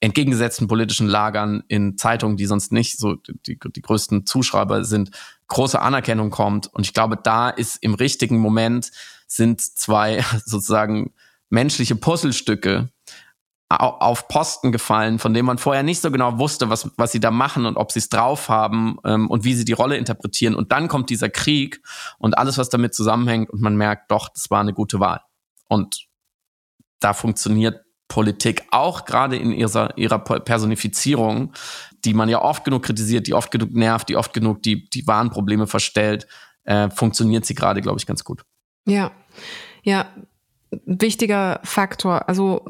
[0.00, 5.10] entgegengesetzten politischen Lagern in Zeitungen, die sonst nicht so die, die größten Zuschreiber sind,
[5.46, 6.66] große Anerkennung kommt.
[6.66, 8.90] Und ich glaube, da ist im richtigen Moment
[9.36, 11.12] sind zwei sozusagen
[11.50, 12.88] menschliche Puzzlestücke
[13.78, 17.30] auf Posten gefallen, von denen man vorher nicht so genau wusste, was, was sie da
[17.30, 20.54] machen und ob sie es drauf haben ähm, und wie sie die Rolle interpretieren.
[20.54, 21.80] Und dann kommt dieser Krieg
[22.18, 25.22] und alles, was damit zusammenhängt und man merkt, doch, das war eine gute Wahl.
[25.68, 26.06] Und
[27.00, 31.52] da funktioniert Politik auch gerade in ihrer, ihrer Personifizierung,
[32.04, 35.06] die man ja oft genug kritisiert, die oft genug nervt, die oft genug die, die
[35.06, 36.26] wahren Probleme verstellt,
[36.64, 38.42] äh, funktioniert sie gerade, glaube ich, ganz gut.
[38.86, 39.12] Ja,
[39.82, 40.06] ja,
[40.86, 42.28] wichtiger Faktor.
[42.28, 42.64] Also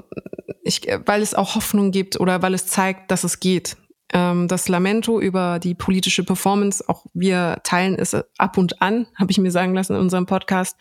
[0.63, 3.77] ich, weil es auch Hoffnung gibt oder weil es zeigt, dass es geht.
[4.13, 9.31] Ähm, das Lamento über die politische Performance, auch wir teilen es ab und an, habe
[9.31, 10.77] ich mir sagen lassen in unserem Podcast,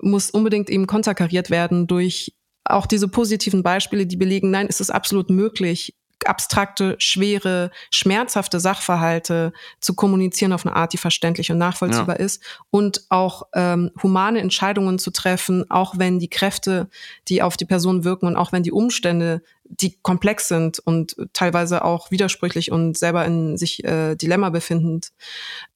[0.00, 4.90] muss unbedingt eben konterkariert werden durch auch diese positiven Beispiele, die belegen, nein, es ist
[4.90, 5.96] absolut möglich,
[6.28, 12.24] abstrakte, schwere, schmerzhafte Sachverhalte zu kommunizieren auf eine Art, die verständlich und nachvollziehbar ja.
[12.24, 16.88] ist und auch ähm, humane Entscheidungen zu treffen, auch wenn die Kräfte,
[17.28, 21.84] die auf die Person wirken und auch wenn die Umstände, die komplex sind und teilweise
[21.84, 25.12] auch widersprüchlich und selber in sich äh, Dilemma befindend,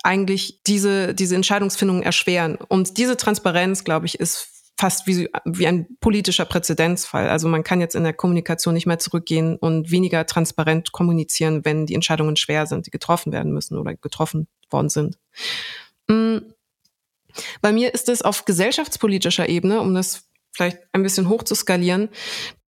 [0.03, 2.57] eigentlich diese, diese Entscheidungsfindung erschweren.
[2.57, 7.29] Und diese Transparenz, glaube ich, ist fast wie, wie ein politischer Präzedenzfall.
[7.29, 11.87] Also man kann jetzt in der Kommunikation nicht mehr zurückgehen und weniger transparent kommunizieren, wenn
[11.87, 15.19] die Entscheidungen schwer sind, die getroffen werden müssen oder getroffen worden sind.
[16.09, 16.39] Mm.
[17.61, 22.09] Bei mir ist es auf gesellschaftspolitischer Ebene, um das vielleicht ein bisschen hoch zu skalieren,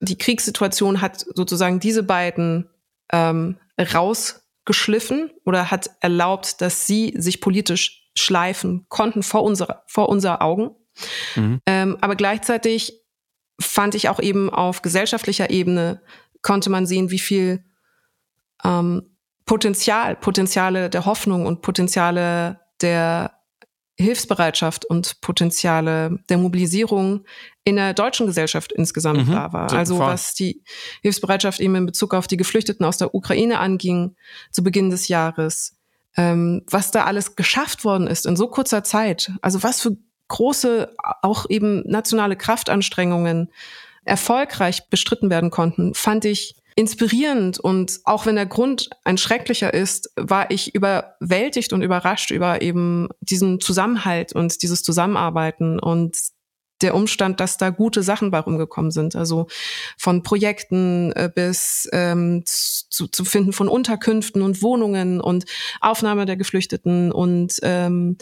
[0.02, 2.68] die Kriegssituation hat sozusagen diese beiden
[3.12, 10.42] ähm, rausgeschliffen oder hat erlaubt, dass sie sich politisch schleifen konnten vor unserer, vor unser
[10.42, 10.70] Augen
[11.36, 11.60] Mhm.
[11.66, 13.00] Ähm, aber gleichzeitig
[13.60, 16.00] fand ich auch eben auf gesellschaftlicher Ebene
[16.42, 17.64] konnte man sehen, wie viel
[18.64, 23.38] ähm, Potenzial, Potenziale der Hoffnung und Potenziale der
[23.98, 27.24] Hilfsbereitschaft und Potenziale der Mobilisierung
[27.64, 29.72] in der deutschen Gesellschaft insgesamt mhm, da war.
[29.72, 30.62] Also was die
[31.02, 34.16] Hilfsbereitschaft eben in Bezug auf die Geflüchteten aus der Ukraine anging
[34.50, 35.78] zu Beginn des Jahres,
[36.16, 39.30] ähm, was da alles geschafft worden ist in so kurzer Zeit.
[39.42, 39.96] Also was für
[40.32, 43.50] große, auch eben nationale Kraftanstrengungen
[44.04, 47.60] erfolgreich bestritten werden konnten, fand ich inspirierend.
[47.60, 53.08] Und auch wenn der Grund ein schrecklicher ist, war ich überwältigt und überrascht über eben
[53.20, 55.78] diesen Zusammenhalt und dieses Zusammenarbeiten.
[55.78, 56.16] Und
[56.82, 59.16] der Umstand, dass da gute Sachen bei rumgekommen sind.
[59.16, 59.46] Also
[59.96, 65.44] von Projekten äh, bis ähm, zu, zu finden von Unterkünften und Wohnungen und
[65.80, 68.16] Aufnahme der Geflüchteten und ähm,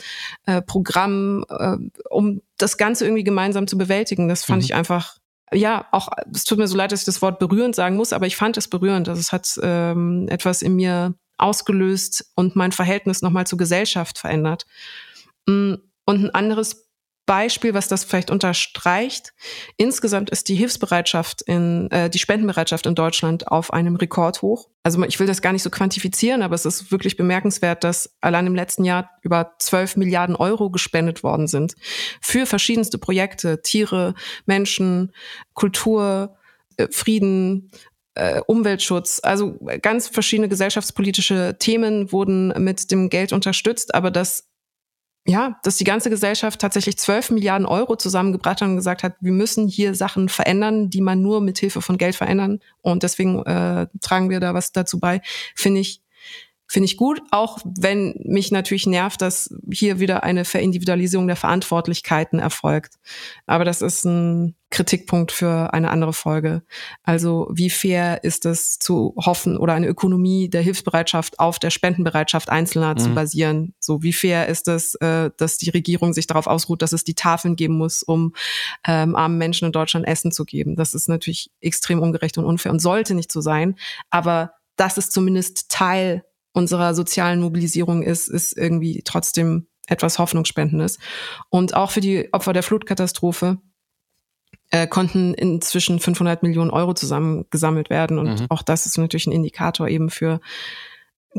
[0.47, 1.77] äh, Programm, äh,
[2.09, 4.29] um das Ganze irgendwie gemeinsam zu bewältigen.
[4.29, 4.65] Das fand mhm.
[4.65, 5.17] ich einfach
[5.53, 8.27] ja, auch, es tut mir so leid, dass ich das Wort berührend sagen muss, aber
[8.27, 9.09] ich fand es berührend.
[9.09, 14.67] Also es hat ähm, etwas in mir ausgelöst und mein Verhältnis nochmal zur Gesellschaft verändert.
[15.47, 16.90] Mm, und ein anderes
[17.31, 19.35] Beispiel, was das vielleicht unterstreicht.
[19.77, 24.69] Insgesamt ist die Hilfsbereitschaft in, äh, die Spendenbereitschaft in Deutschland auf einem Rekord hoch.
[24.83, 28.49] Also ich will das gar nicht so quantifizieren, aber es ist wirklich bemerkenswert, dass allein
[28.49, 31.77] im letzten Jahr über 12 Milliarden Euro gespendet worden sind
[32.21, 34.15] für verschiedenste Projekte, Tiere,
[34.45, 35.13] Menschen,
[35.55, 36.35] Kultur,
[36.79, 37.71] äh, Frieden,
[38.15, 39.21] äh, Umweltschutz.
[39.23, 44.50] Also ganz verschiedene gesellschaftspolitische Themen wurden mit dem Geld unterstützt, aber das
[45.27, 49.33] ja, dass die ganze Gesellschaft tatsächlich 12 Milliarden Euro zusammengebracht hat und gesagt hat, wir
[49.33, 52.61] müssen hier Sachen verändern, die man nur mit Hilfe von Geld verändern.
[52.81, 55.21] Und deswegen äh, tragen wir da was dazu bei,
[55.55, 56.03] finde ich
[56.71, 62.39] finde ich gut, auch wenn mich natürlich nervt, dass hier wieder eine Verindividualisierung der Verantwortlichkeiten
[62.39, 62.95] erfolgt.
[63.47, 66.63] Aber das ist ein Kritikpunkt für eine andere Folge.
[67.03, 72.49] Also wie fair ist es zu hoffen oder eine Ökonomie der Hilfsbereitschaft auf der Spendenbereitschaft
[72.49, 72.99] Einzelner mhm.
[72.99, 73.75] zu basieren?
[73.81, 77.15] So wie fair ist es, äh, dass die Regierung sich darauf ausruht, dass es die
[77.15, 78.33] Tafeln geben muss, um
[78.87, 80.77] ähm, armen Menschen in Deutschland Essen zu geben?
[80.77, 83.75] Das ist natürlich extrem ungerecht und unfair und sollte nicht so sein.
[84.09, 90.99] Aber das ist zumindest Teil unserer sozialen Mobilisierung ist, ist irgendwie trotzdem etwas Hoffnungsspendendes.
[91.49, 93.59] Und auch für die Opfer der Flutkatastrophe
[94.71, 98.19] äh, konnten inzwischen 500 Millionen Euro zusammengesammelt werden.
[98.19, 98.47] Und mhm.
[98.49, 100.41] auch das ist natürlich ein Indikator eben für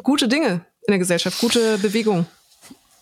[0.04, 2.26] gute Dinge in der Gesellschaft, gute Bewegung.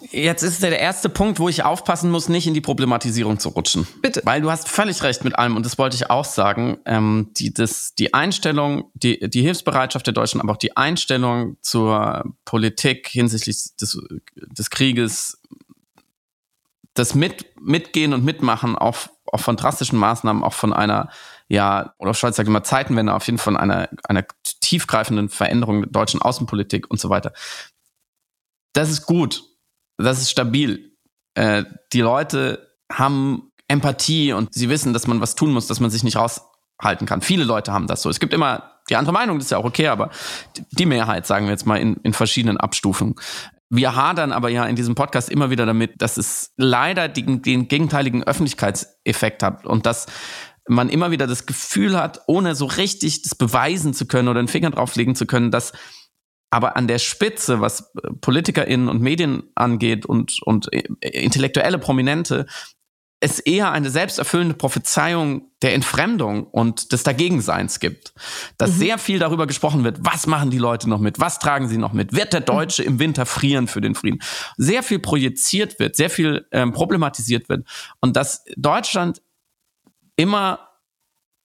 [0.02, 3.86] Jetzt ist der erste Punkt, wo ich aufpassen muss, nicht in die Problematisierung zu rutschen.
[4.02, 4.22] Bitte.
[4.24, 6.78] Weil du hast völlig recht mit allem und das wollte ich auch sagen.
[6.86, 12.24] Ähm, die, das, die Einstellung, die, die Hilfsbereitschaft der Deutschen, aber auch die Einstellung zur
[12.46, 14.00] Politik hinsichtlich des,
[14.36, 15.42] des Krieges,
[16.94, 21.10] das mit, Mitgehen und Mitmachen auch, auch von drastischen Maßnahmen, auch von einer,
[21.50, 24.26] ja, oder Scholz sagt immer Zeitenwende, auf jeden Fall von einer, einer
[24.62, 27.34] tiefgreifenden Veränderung der deutschen Außenpolitik und so weiter.
[28.72, 29.49] Das ist gut
[30.06, 30.94] das ist stabil.
[31.36, 35.92] Äh, die Leute haben Empathie und sie wissen, dass man was tun muss, dass man
[35.92, 37.22] sich nicht raushalten kann.
[37.22, 38.10] Viele Leute haben das so.
[38.10, 40.10] Es gibt immer die andere Meinung, das ist ja auch okay, aber
[40.72, 43.16] die Mehrheit, sagen wir jetzt mal, in, in verschiedenen Abstufungen.
[43.70, 47.68] Wir hadern aber ja in diesem Podcast immer wieder damit, dass es leider den, den
[47.68, 50.08] gegenteiligen Öffentlichkeitseffekt hat und dass
[50.68, 54.48] man immer wieder das Gefühl hat, ohne so richtig das beweisen zu können oder den
[54.48, 55.74] Finger drauflegen zu können, dass
[56.52, 62.46] aber an der Spitze, was äh, PolitikerInnen und Medien angeht und, und äh, intellektuelle Prominente,
[63.22, 68.14] es eher eine selbsterfüllende Prophezeiung der Entfremdung und des Dagegenseins gibt.
[68.58, 68.78] Dass mhm.
[68.78, 71.92] sehr viel darüber gesprochen wird, was machen die Leute noch mit, was tragen sie noch
[71.92, 72.88] mit, wird der Deutsche mhm.
[72.88, 74.20] im Winter frieren für den Frieden.
[74.58, 77.68] Sehr viel projiziert wird, sehr viel ähm, problematisiert wird
[78.00, 79.22] und dass Deutschland
[80.16, 80.70] immer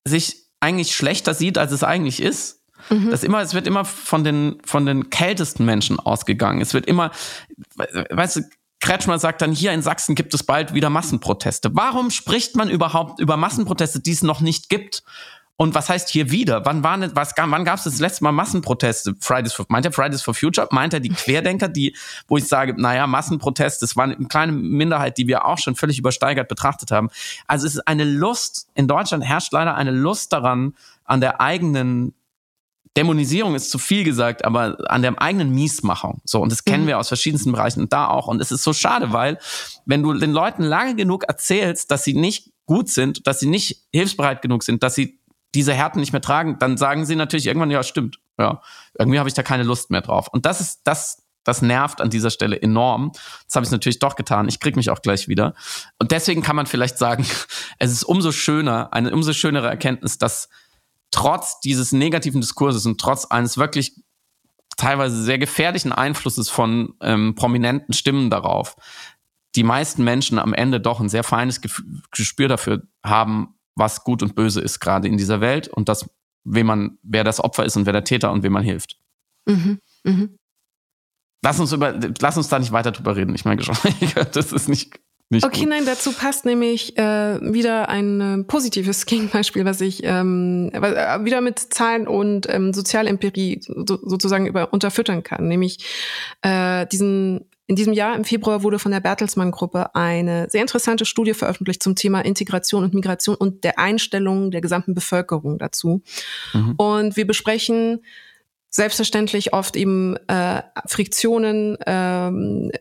[0.07, 3.11] sich eigentlich schlechter sieht, als es eigentlich ist Mhm.
[3.11, 6.61] Das immer, es wird immer von den, von den kältesten Menschen ausgegangen.
[6.61, 7.11] Es wird immer,
[7.77, 8.41] weißt du,
[8.81, 11.71] Kretschmer sagt dann, hier in Sachsen gibt es bald wieder Massenproteste.
[11.73, 15.03] Warum spricht man überhaupt über Massenproteste, die es noch nicht gibt?
[15.57, 16.67] Und was heißt hier wieder?
[16.67, 19.15] Wann, war, was, wann gab es das letzte Mal Massenproteste?
[19.21, 20.67] Fridays for, meint er Fridays for Future?
[20.73, 25.17] Meint er die Querdenker, die, wo ich sage, naja, Massenproteste, das war eine kleine Minderheit,
[25.17, 27.09] die wir auch schon völlig übersteigert betrachtet haben.
[27.47, 32.15] Also es ist eine Lust, in Deutschland herrscht leider eine Lust daran, an der eigenen
[32.97, 36.21] Dämonisierung ist zu viel gesagt, aber an der eigenen Miesmachung.
[36.25, 36.89] So, und das kennen mhm.
[36.89, 38.29] wir aus verschiedensten Bereichen und da auch.
[38.29, 39.39] Und es ist so schade, weil
[39.85, 43.85] wenn du den Leuten lange genug erzählst, dass sie nicht gut sind, dass sie nicht
[43.93, 45.21] hilfsbereit genug sind, dass sie
[45.55, 48.19] diese Härten nicht mehr tragen, dann sagen sie natürlich irgendwann, ja, stimmt.
[48.39, 48.61] Ja,
[48.99, 50.29] irgendwie habe ich da keine Lust mehr drauf.
[50.29, 53.13] Und das ist, das, das nervt an dieser Stelle enorm.
[53.47, 54.49] Das habe ich natürlich doch getan.
[54.49, 55.55] Ich krieg mich auch gleich wieder.
[55.99, 57.25] Und deswegen kann man vielleicht sagen,
[57.79, 60.49] es ist umso schöner, eine umso schönere Erkenntnis, dass
[61.15, 64.03] trotz dieses negativen Diskurses und trotz eines wirklich
[64.77, 68.75] teilweise sehr gefährlichen Einflusses von ähm, prominenten Stimmen darauf,
[69.55, 71.61] die meisten Menschen am Ende doch ein sehr feines
[72.11, 76.11] Gespür dafür haben, was gut und böse ist gerade in dieser Welt und das,
[76.43, 78.99] wem man, wer das Opfer ist und wer der Täter und wem man hilft.
[79.47, 79.79] Mhm.
[80.03, 80.37] Mhm.
[81.43, 83.37] Lass uns über, lass uns da nicht weiter drüber reden.
[83.37, 83.63] Ich meine,
[84.33, 84.99] das ist nicht
[85.35, 85.69] nicht okay, gut.
[85.69, 91.41] nein, dazu passt nämlich äh, wieder ein äh, positives Gegenbeispiel, was ich ähm, äh, wieder
[91.41, 95.49] mit Zahlen und ähm, Sozialempirie so, sozusagen über, unterfüttern kann.
[95.49, 95.85] Nämlich
[96.43, 101.07] äh, diesen in diesem Jahr im Februar wurde von der Bertelsmann Gruppe eine sehr interessante
[101.07, 106.03] Studie veröffentlicht zum Thema Integration und Migration und der Einstellung der gesamten Bevölkerung dazu.
[106.53, 106.75] Mhm.
[106.77, 108.01] Und wir besprechen
[108.75, 112.73] selbstverständlich oft eben äh, Friktionen, ähm,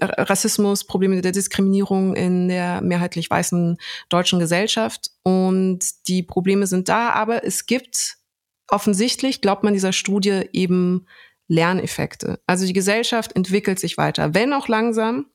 [0.00, 3.76] Rassismus, Probleme der Diskriminierung in der mehrheitlich weißen
[4.08, 5.10] deutschen Gesellschaft.
[5.22, 8.16] Und die Probleme sind da, aber es gibt
[8.68, 11.06] offensichtlich, glaubt man dieser Studie, eben
[11.46, 12.40] Lerneffekte.
[12.46, 15.26] Also die Gesellschaft entwickelt sich weiter, wenn auch langsam.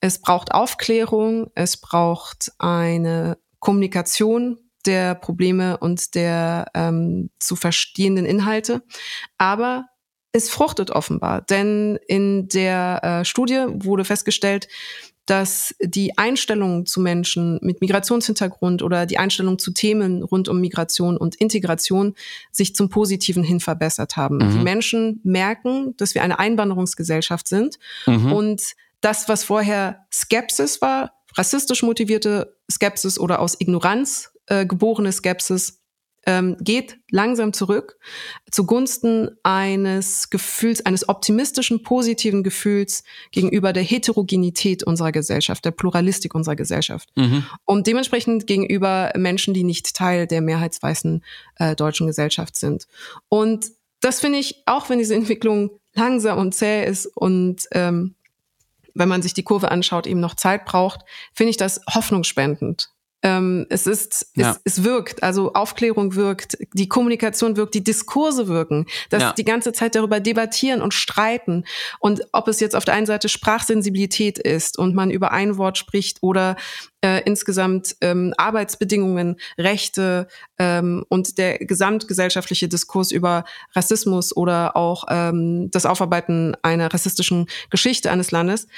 [0.00, 8.82] Es braucht Aufklärung, es braucht eine Kommunikation der Probleme und der ähm, zu verstehenden Inhalte.
[9.38, 9.86] Aber
[10.32, 14.68] es fruchtet offenbar, denn in der äh, Studie wurde festgestellt,
[15.26, 21.16] dass die Einstellung zu Menschen mit Migrationshintergrund oder die Einstellung zu Themen rund um Migration
[21.16, 22.14] und Integration
[22.52, 24.38] sich zum Positiven hin verbessert haben.
[24.38, 24.50] Mhm.
[24.52, 28.32] Die Menschen merken, dass wir eine Einwanderungsgesellschaft sind mhm.
[28.32, 28.62] und
[29.00, 35.82] das, was vorher Skepsis war, rassistisch motivierte Skepsis oder aus Ignoranz äh, geborene Skepsis,
[36.26, 37.98] ähm, geht langsam zurück
[38.50, 46.56] zugunsten eines Gefühls, eines optimistischen, positiven Gefühls gegenüber der Heterogenität unserer Gesellschaft, der Pluralistik unserer
[46.56, 47.08] Gesellschaft.
[47.14, 47.46] Mhm.
[47.64, 51.24] Und dementsprechend gegenüber Menschen, die nicht Teil der mehrheitsweißen
[51.56, 52.88] äh, deutschen Gesellschaft sind.
[53.28, 58.16] Und das finde ich, auch wenn diese Entwicklung langsam und zäh ist und ähm,
[58.94, 61.00] wenn man sich die Kurve anschaut, eben noch Zeit braucht,
[61.34, 62.90] finde ich das hoffnungsspendend.
[63.26, 64.52] Ähm, es ist, ja.
[64.52, 69.32] es, es wirkt, also Aufklärung wirkt, die Kommunikation wirkt, die Diskurse wirken, dass ja.
[69.32, 71.64] die ganze Zeit darüber debattieren und streiten.
[71.98, 75.76] Und ob es jetzt auf der einen Seite Sprachsensibilität ist und man über ein Wort
[75.76, 76.54] spricht oder
[77.00, 80.28] äh, insgesamt ähm, Arbeitsbedingungen, Rechte
[80.60, 88.12] ähm, und der gesamtgesellschaftliche Diskurs über Rassismus oder auch ähm, das Aufarbeiten einer rassistischen Geschichte
[88.12, 88.68] eines Landes.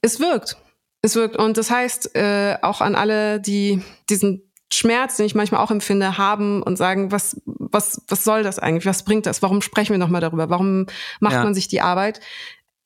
[0.00, 0.58] Es wirkt.
[1.04, 1.36] Es wirkt.
[1.36, 6.16] Und das heißt, äh, auch an alle, die diesen Schmerz, den ich manchmal auch empfinde,
[6.16, 8.86] haben und sagen, was, was, was soll das eigentlich?
[8.86, 9.42] Was bringt das?
[9.42, 10.48] Warum sprechen wir nochmal darüber?
[10.48, 10.86] Warum
[11.20, 11.44] macht ja.
[11.44, 12.20] man sich die Arbeit?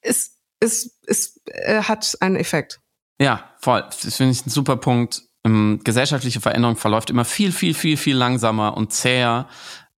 [0.01, 2.81] Es, es, es äh, hat einen Effekt.
[3.21, 3.83] Ja, voll.
[3.83, 5.23] Das finde ich ein super Punkt.
[5.45, 9.47] Ähm, gesellschaftliche Veränderung verläuft immer viel, viel, viel, viel langsamer und zäher,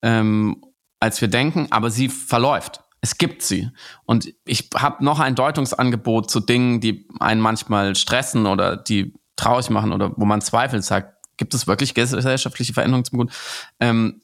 [0.02, 0.62] ähm,
[1.00, 2.84] als wir denken, aber sie verläuft.
[3.02, 3.70] Es gibt sie.
[4.06, 9.70] Und ich habe noch ein Deutungsangebot zu Dingen, die einen manchmal stressen oder die traurig
[9.70, 13.32] machen oder wo man Zweifel sagt, gibt es wirklich gesellschaftliche Veränderungen zum Gut?
[13.80, 14.22] Ähm,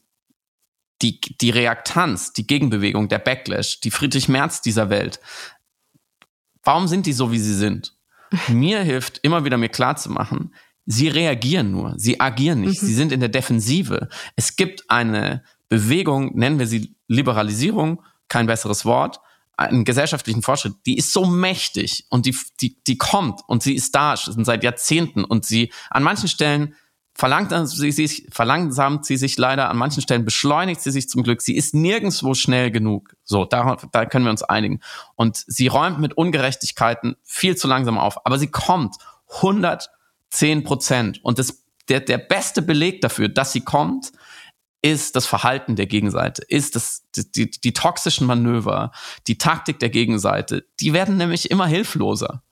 [1.02, 5.20] die, die Reaktanz, die Gegenbewegung, der Backlash, die Friedrich Merz dieser Welt,
[6.62, 7.94] warum sind die so, wie sie sind?
[8.48, 12.86] Mir hilft immer wieder mir klarzumachen, sie reagieren nur, sie agieren nicht, mhm.
[12.86, 14.08] sie sind in der Defensive.
[14.36, 19.20] Es gibt eine Bewegung, nennen wir sie Liberalisierung, kein besseres Wort,
[19.56, 23.94] einen gesellschaftlichen Fortschritt, die ist so mächtig und die, die, die kommt und sie ist
[23.94, 26.74] da schon seit Jahrzehnten und sie an manchen Stellen
[27.16, 31.40] verlangsamt sie sich, verlangsamt sie sich leider, an manchen Stellen beschleunigt sie sich zum Glück.
[31.40, 33.16] Sie ist nirgendswo schnell genug.
[33.24, 34.80] So, da, da können wir uns einigen.
[35.14, 38.96] Und sie räumt mit Ungerechtigkeiten viel zu langsam auf, aber sie kommt
[39.36, 41.24] 110 Prozent.
[41.24, 44.12] Und das, der, der beste Beleg dafür, dass sie kommt,
[44.92, 48.92] ist das Verhalten der Gegenseite, ist das, die, die, toxischen Manöver,
[49.26, 52.44] die Taktik der Gegenseite, die werden nämlich immer hilfloser.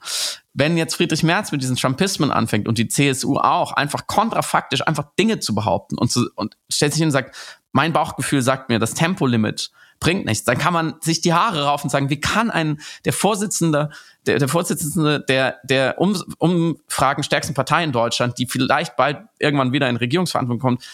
[0.52, 5.06] Wenn jetzt Friedrich Merz mit diesen Trumpismen anfängt und die CSU auch, einfach kontrafaktisch einfach
[5.16, 7.36] Dinge zu behaupten und, zu, und stellt sich hin und sagt,
[7.70, 9.70] mein Bauchgefühl sagt mir, das Tempolimit
[10.00, 13.12] bringt nichts, dann kann man sich die Haare raufen und sagen, wie kann ein, der
[13.12, 13.90] Vorsitzende,
[14.26, 19.72] der, der Vorsitzende der, der um, Umfragen stärksten Partei in Deutschland, die vielleicht bald irgendwann
[19.72, 20.84] wieder in Regierungsverantwortung kommt,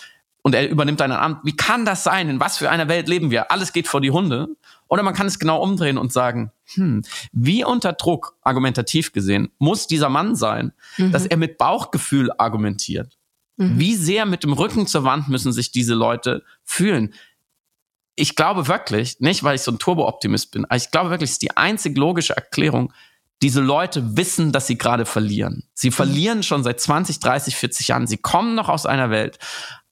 [0.43, 1.41] und er übernimmt ein Amt.
[1.45, 2.29] Wie kann das sein?
[2.29, 3.51] In was für einer Welt leben wir?
[3.51, 4.49] Alles geht vor die Hunde.
[4.89, 9.87] Oder man kann es genau umdrehen und sagen, hm, wie unter Druck, argumentativ gesehen, muss
[9.87, 11.13] dieser Mann sein, mhm.
[11.13, 13.19] dass er mit Bauchgefühl argumentiert?
[13.57, 13.79] Mhm.
[13.79, 17.15] Wie sehr mit dem Rücken zur Wand müssen sich diese Leute fühlen?
[18.17, 21.35] Ich glaube wirklich, nicht weil ich so ein Turbo-Optimist bin, aber ich glaube wirklich, es
[21.35, 22.93] ist die einzig logische Erklärung,
[23.43, 25.65] diese Leute wissen, dass sie gerade verlieren.
[25.73, 25.95] Sie mhm.
[25.95, 28.07] verlieren schon seit 20, 30, 40 Jahren.
[28.07, 29.39] Sie kommen noch aus einer Welt,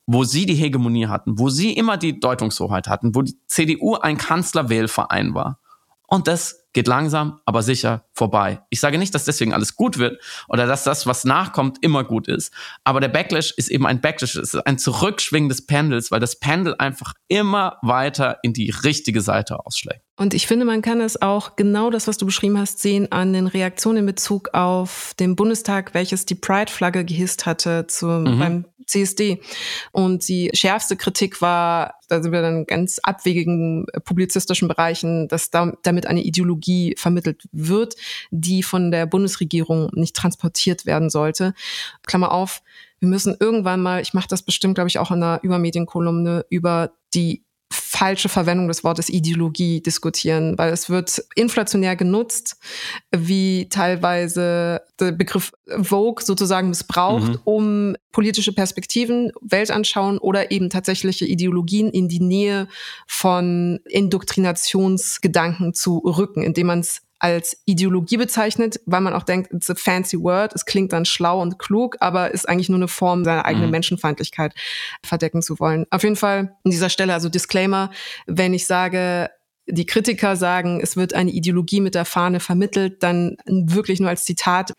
[0.09, 4.17] wo sie die Hegemonie hatten, wo sie immer die Deutungshoheit hatten, wo die CDU ein
[4.17, 5.61] Kanzlerwählverein war.
[6.07, 8.63] Und das geht langsam, aber sicher vorbei.
[8.71, 10.19] Ich sage nicht, dass deswegen alles gut wird
[10.49, 12.55] oder dass das, was nachkommt, immer gut ist.
[12.85, 16.39] Aber der Backlash ist eben ein Backlash, es ist ein Zurückschwingen des Pendels, weil das
[16.39, 20.01] Pendel einfach immer weiter in die richtige Seite ausschlägt.
[20.17, 23.35] Und ich finde, man kann es auch genau das, was du beschrieben hast, sehen an
[23.35, 28.39] den Reaktionen in Bezug auf den Bundestag, welches die Pride-Flagge gehisst hatte zum, mhm.
[28.39, 29.41] beim CSD.
[29.93, 35.51] Und die schärfste Kritik war, da sind wir dann in ganz abwegigen publizistischen Bereichen, dass
[35.51, 37.95] da, damit eine Ideologie vermittelt wird,
[38.31, 41.55] die von der Bundesregierung nicht transportiert werden sollte.
[42.07, 42.63] Klammer auf,
[42.99, 46.93] wir müssen irgendwann mal, ich mache das bestimmt, glaube ich, auch in einer Übermedienkolumne, über
[47.15, 47.45] die
[47.99, 52.57] falsche Verwendung des Wortes Ideologie diskutieren, weil es wird inflationär genutzt,
[53.11, 57.41] wie teilweise der Begriff Vogue sozusagen missbraucht, mhm.
[57.43, 62.69] um politische Perspektiven, Weltanschauen oder eben tatsächliche Ideologien in die Nähe
[63.09, 69.71] von Indoktrinationsgedanken zu rücken, indem man es als Ideologie bezeichnet, weil man auch denkt, it's
[69.71, 73.25] a fancy word, es klingt dann schlau und klug, aber ist eigentlich nur eine Form
[73.25, 73.73] seiner eigenen mhm.
[73.73, 74.55] Menschenfeindlichkeit
[75.05, 75.87] verdecken zu wollen.
[75.91, 77.91] Auf jeden Fall an dieser Stelle also Disclaimer,
[78.27, 79.31] wenn ich sage,
[79.71, 84.25] die Kritiker sagen, es wird eine Ideologie mit der Fahne vermittelt, dann wirklich nur als
[84.25, 84.73] Zitat.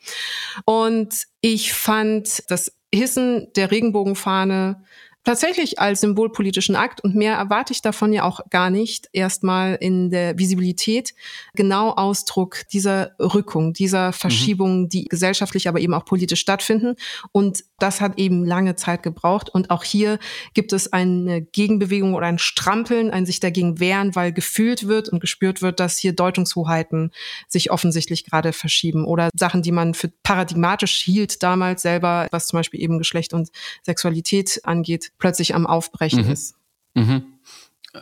[0.65, 4.83] Und ich fand das Hissen der Regenbogenfahne
[5.23, 10.09] tatsächlich als symbolpolitischen Akt und mehr erwarte ich davon ja auch gar nicht erstmal in
[10.09, 11.13] der Visibilität
[11.53, 14.89] genau Ausdruck dieser Rückung, dieser Verschiebung, mhm.
[14.89, 16.95] die gesellschaftlich, aber eben auch politisch stattfinden.
[17.31, 19.49] Und das hat eben lange Zeit gebraucht.
[19.49, 20.19] Und auch hier
[20.53, 25.19] gibt es eine Gegenbewegung oder ein Strampeln, ein sich dagegen wehren, weil gefühlt wird und
[25.19, 27.11] gespürt wird, dass hier Deutungshoheiten
[27.47, 32.57] sich offensichtlich gerade verschieben oder Sachen, die man für paradigmatisch hielt damals selber, was zum
[32.57, 33.49] Beispiel eben Geschlecht und
[33.83, 36.31] Sexualität angeht, plötzlich am Aufbrechen mhm.
[36.31, 36.55] ist.
[36.93, 37.23] Mhm.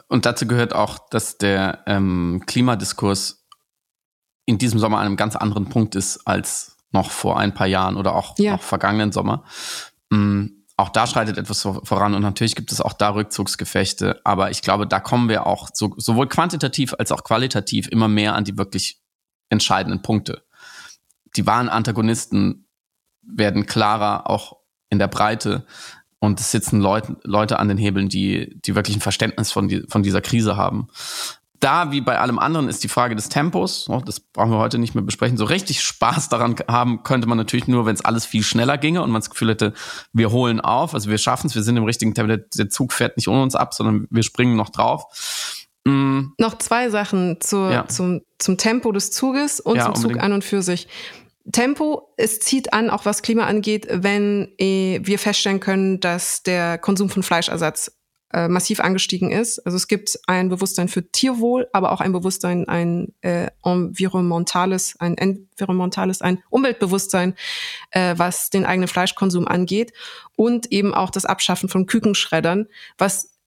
[0.08, 3.46] Und dazu gehört auch, dass der ähm, Klimadiskurs
[4.46, 7.98] in diesem Sommer an einem ganz anderen Punkt ist als noch vor ein paar Jahren
[7.98, 8.54] oder auch ja.
[8.54, 9.44] noch vergangenen Sommer.
[10.10, 10.64] Mhm.
[10.80, 14.86] Auch da schreitet etwas voran und natürlich gibt es auch da Rückzugsgefechte, aber ich glaube,
[14.86, 19.02] da kommen wir auch so, sowohl quantitativ als auch qualitativ immer mehr an die wirklich
[19.50, 20.44] entscheidenden Punkte.
[21.36, 22.68] Die wahren Antagonisten
[23.24, 24.58] werden klarer, auch
[24.90, 25.66] in der Breite.
[26.20, 29.84] Und es sitzen Leute, Leute an den Hebeln, die, die wirklich ein Verständnis von, die,
[29.88, 30.88] von dieser Krise haben.
[31.60, 33.88] Da, wie bei allem anderen, ist die Frage des Tempos.
[33.90, 35.38] Oh, das brauchen wir heute nicht mehr besprechen.
[35.38, 39.02] So richtig Spaß daran haben könnte man natürlich nur, wenn es alles viel schneller ginge
[39.02, 39.74] und man das Gefühl hätte,
[40.14, 42.36] wir holen auf, also wir schaffen es, wir sind im richtigen Tempo.
[42.36, 45.06] Der Zug fährt nicht ohne uns ab, sondern wir springen noch drauf.
[45.86, 46.34] Mm.
[46.38, 47.88] Noch zwei Sachen zur, ja.
[47.88, 50.14] zum, zum Tempo des Zuges und ja, zum unbedingt.
[50.18, 50.88] Zug an und für sich.
[51.52, 56.78] Tempo, es zieht an, auch was Klima angeht, wenn äh, wir feststellen können, dass der
[56.78, 57.92] Konsum von Fleischersatz
[58.34, 59.60] äh, massiv angestiegen ist.
[59.60, 65.18] Also es gibt ein Bewusstsein für Tierwohl, aber auch ein Bewusstsein, ein äh, environmentales, ein
[65.18, 67.36] environmentales, ein Umweltbewusstsein,
[67.92, 69.94] äh, was den eigenen Fleischkonsum angeht
[70.36, 72.68] und eben auch das Abschaffen von Kükenschreddern,
[72.98, 73.38] was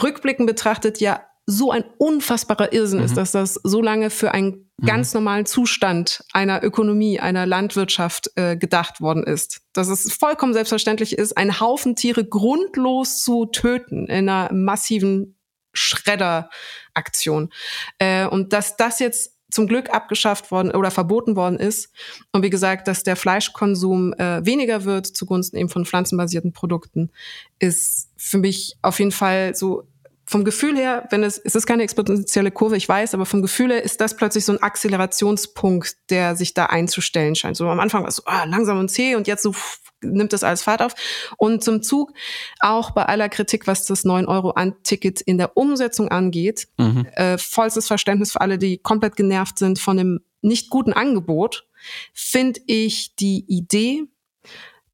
[0.00, 3.04] rückblickend betrachtet ja so ein unfassbarer Irrsinn mhm.
[3.04, 4.86] ist, dass das so lange für einen mhm.
[4.86, 9.60] ganz normalen Zustand einer Ökonomie, einer Landwirtschaft äh, gedacht worden ist.
[9.72, 15.36] Dass es vollkommen selbstverständlich ist, einen Haufen Tiere grundlos zu töten in einer massiven
[15.72, 17.50] Schredderaktion.
[17.98, 21.90] Äh, und dass das jetzt zum Glück abgeschafft worden oder verboten worden ist.
[22.32, 27.10] Und wie gesagt, dass der Fleischkonsum äh, weniger wird zugunsten eben von pflanzenbasierten Produkten,
[27.58, 29.84] ist für mich auf jeden Fall so
[30.32, 33.70] vom Gefühl her, wenn es, es ist keine exponentielle Kurve, ich weiß, aber vom Gefühl
[33.70, 37.56] her ist das plötzlich so ein Akzelerationspunkt, der sich da einzustellen scheint.
[37.56, 40.32] So am Anfang war es so ah, langsam und zäh und jetzt so pff, nimmt
[40.32, 40.94] das alles Fahrt auf.
[41.36, 42.14] Und zum Zug,
[42.60, 47.06] auch bei aller Kritik, was das 9-Euro-An-Ticket in der Umsetzung angeht, mhm.
[47.12, 51.68] äh, vollstes Verständnis für alle, die komplett genervt sind von dem nicht guten Angebot,
[52.14, 54.04] finde ich die Idee,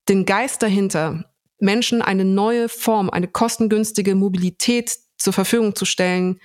[0.09, 1.31] den Geist dahinter,
[1.61, 6.41] Menschen eine neue Form, eine kostengünstige Mobilität zur Verfügung zu stellen,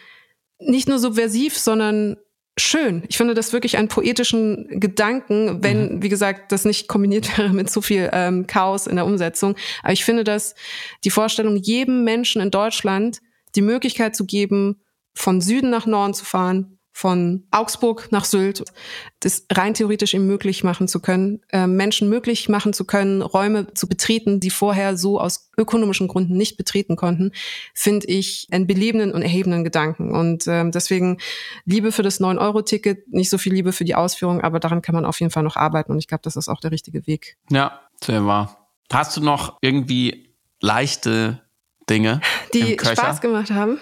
[0.59, 2.17] nicht nur subversiv, sondern
[2.57, 3.03] schön.
[3.07, 6.03] Ich finde das wirklich einen poetischen Gedanken, wenn, mhm.
[6.03, 9.55] wie gesagt, das nicht kombiniert wäre mit zu viel ähm, Chaos in der Umsetzung.
[9.81, 10.55] Aber ich finde das
[11.03, 13.19] die Vorstellung, jedem Menschen in Deutschland
[13.55, 14.81] die Möglichkeit zu geben,
[15.15, 18.63] von Süden nach Norden zu fahren, von Augsburg nach Sylt,
[19.19, 23.73] das rein theoretisch ihm möglich machen zu können, äh, Menschen möglich machen zu können, Räume
[23.73, 27.31] zu betreten, die vorher so aus ökonomischen Gründen nicht betreten konnten,
[27.73, 30.13] finde ich einen belebenden und erhebenden Gedanken.
[30.15, 31.17] Und ähm, deswegen
[31.65, 35.05] Liebe für das 9-Euro-Ticket, nicht so viel Liebe für die Ausführung, aber daran kann man
[35.05, 37.37] auf jeden Fall noch arbeiten und ich glaube, das ist auch der richtige Weg.
[37.49, 38.69] Ja, sehr wahr.
[38.91, 41.41] Hast du noch irgendwie leichte
[41.89, 42.21] Dinge,
[42.53, 43.79] die Spaß gemacht haben?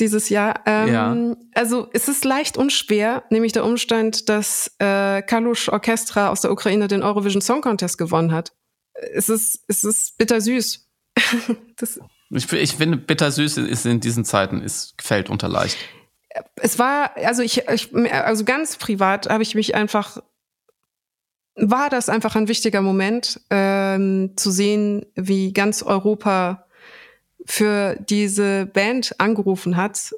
[0.00, 0.60] Dieses Jahr.
[0.66, 1.36] Ähm, ja.
[1.54, 6.52] Also es ist leicht und schwer, nämlich der Umstand, dass äh, Kalush Orchestra aus der
[6.52, 8.52] Ukraine den Eurovision Song Contest gewonnen hat.
[9.14, 10.88] Es ist, es ist bittersüß.
[12.30, 15.76] ich, ich finde, bittersüß ist in diesen Zeiten, ist, fällt unter leicht.
[16.56, 20.18] Es war, also ich, ich also ganz privat habe ich mich einfach
[21.54, 26.64] war das einfach ein wichtiger Moment, ähm, zu sehen, wie ganz Europa
[27.46, 30.14] für diese Band angerufen hat.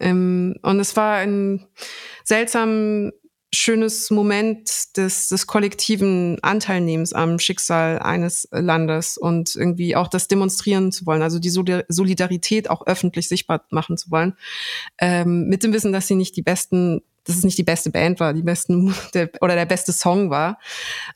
[0.00, 1.66] Ähm, und es war ein
[2.24, 3.12] seltsam
[3.54, 10.92] schönes Moment des, des kollektiven Anteilnehmens am Schicksal eines Landes und irgendwie auch das demonstrieren
[10.92, 14.34] zu wollen, also die Solidarität auch öffentlich sichtbar machen zu wollen,
[14.98, 18.20] ähm, mit dem Wissen, dass sie nicht die besten dass es nicht die beste Band
[18.20, 20.58] war, die besten der, oder der beste Song war.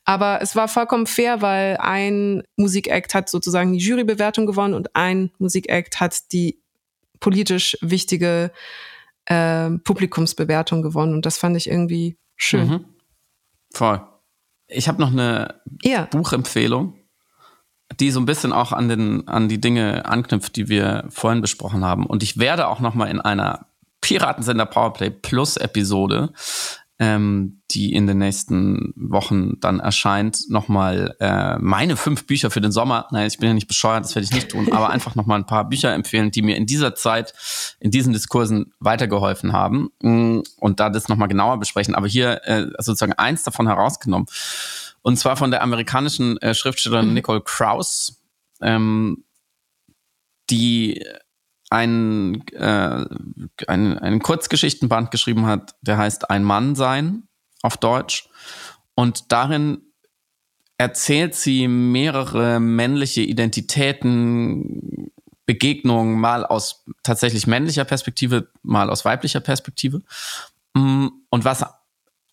[0.05, 5.31] Aber es war vollkommen fair, weil ein Musikact hat sozusagen die Jurybewertung gewonnen und ein
[5.39, 6.61] Musikact hat die
[7.19, 8.53] politisch wichtige
[9.25, 11.15] äh, Publikumsbewertung gewonnen.
[11.15, 12.69] Und das fand ich irgendwie schön.
[12.69, 12.85] Mhm.
[13.73, 14.03] Voll.
[14.69, 16.07] Ich habe noch eine ja.
[16.11, 16.95] Buchempfehlung,
[18.01, 21.85] die so ein bisschen auch an, den, an die Dinge anknüpft, die wir vorhin besprochen
[21.85, 22.05] haben.
[22.05, 23.67] Und ich werde auch noch mal in einer
[24.03, 26.33] Piratensender Powerplay Plus Episode,
[26.99, 32.73] ähm, die in den nächsten Wochen dann erscheint, nochmal äh, meine fünf Bücher für den
[32.73, 33.09] Sommer.
[33.11, 35.47] Nein, ich bin ja nicht bescheuert, das werde ich nicht tun, aber einfach nochmal ein
[35.47, 37.33] paar Bücher empfehlen, die mir in dieser Zeit,
[37.81, 41.95] in diesen Diskursen weitergeholfen haben mm, und da das nochmal genauer besprechen.
[41.95, 44.27] Aber hier äh, sozusagen eins davon herausgenommen.
[45.01, 47.15] Und zwar von der amerikanischen äh, Schriftstellerin mhm.
[47.15, 48.21] Nicole Krauss,
[48.61, 49.25] ähm,
[50.51, 51.05] die
[51.73, 53.07] einen, äh,
[53.67, 57.25] einen, einen Kurzgeschichtenband geschrieben hat, der heißt Ein Mann sein
[57.63, 58.29] auf Deutsch.
[58.95, 59.81] Und darin
[60.77, 65.11] erzählt sie mehrere männliche Identitäten,
[65.47, 70.03] Begegnungen, mal aus tatsächlich männlicher Perspektive, mal aus weiblicher Perspektive.
[70.75, 71.65] Mm, und was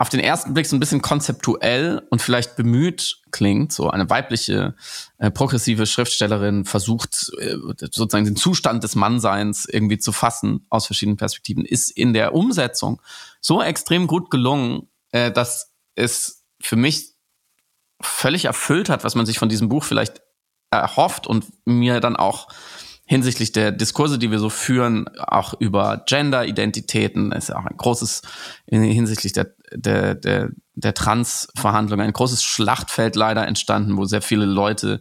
[0.01, 4.75] auf den ersten Blick so ein bisschen konzeptuell und vielleicht bemüht klingt, so eine weibliche,
[5.17, 11.17] äh, progressive Schriftstellerin versucht äh, sozusagen den Zustand des Mannseins irgendwie zu fassen aus verschiedenen
[11.17, 13.01] Perspektiven, ist in der Umsetzung
[13.41, 17.15] so extrem gut gelungen, äh, dass es für mich
[18.01, 20.21] völlig erfüllt hat, was man sich von diesem Buch vielleicht
[20.71, 22.47] erhofft und mir dann auch
[23.09, 28.21] hinsichtlich der Diskurse, die wir so führen, auch über Gender-Identitäten, ist ja auch ein großes,
[28.67, 34.99] hinsichtlich der, der, der, der Trans-Verhandlungen, ein großes Schlachtfeld leider entstanden, wo sehr viele Leute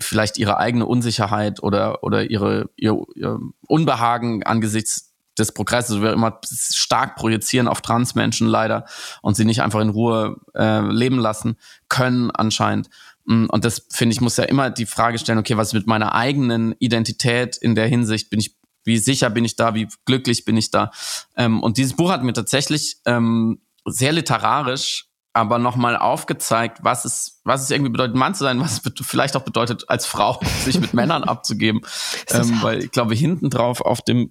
[0.00, 6.38] vielleicht ihre eigene Unsicherheit oder, oder ihre, ihr, ihr Unbehagen angesichts des Progresses, wir immer
[6.44, 8.84] stark projizieren auf Transmenschen leider
[9.22, 11.56] und sie nicht einfach in Ruhe äh, leben lassen
[11.88, 12.90] können anscheinend.
[13.24, 15.86] Mm, und das finde ich, muss ja immer die Frage stellen, okay, was ist mit
[15.86, 18.30] meiner eigenen Identität in der Hinsicht?
[18.30, 19.74] Bin ich, wie sicher bin ich da?
[19.74, 20.90] Wie glücklich bin ich da?
[21.36, 27.40] Ähm, und dieses Buch hat mir tatsächlich ähm, sehr literarisch aber nochmal aufgezeigt, was es,
[27.42, 30.80] was es irgendwie bedeutet, Mann zu sein, was es vielleicht auch bedeutet, als Frau sich
[30.80, 31.82] mit Männern abzugeben.
[32.30, 34.30] Ähm, weil ich glaube, hinten drauf auf dem,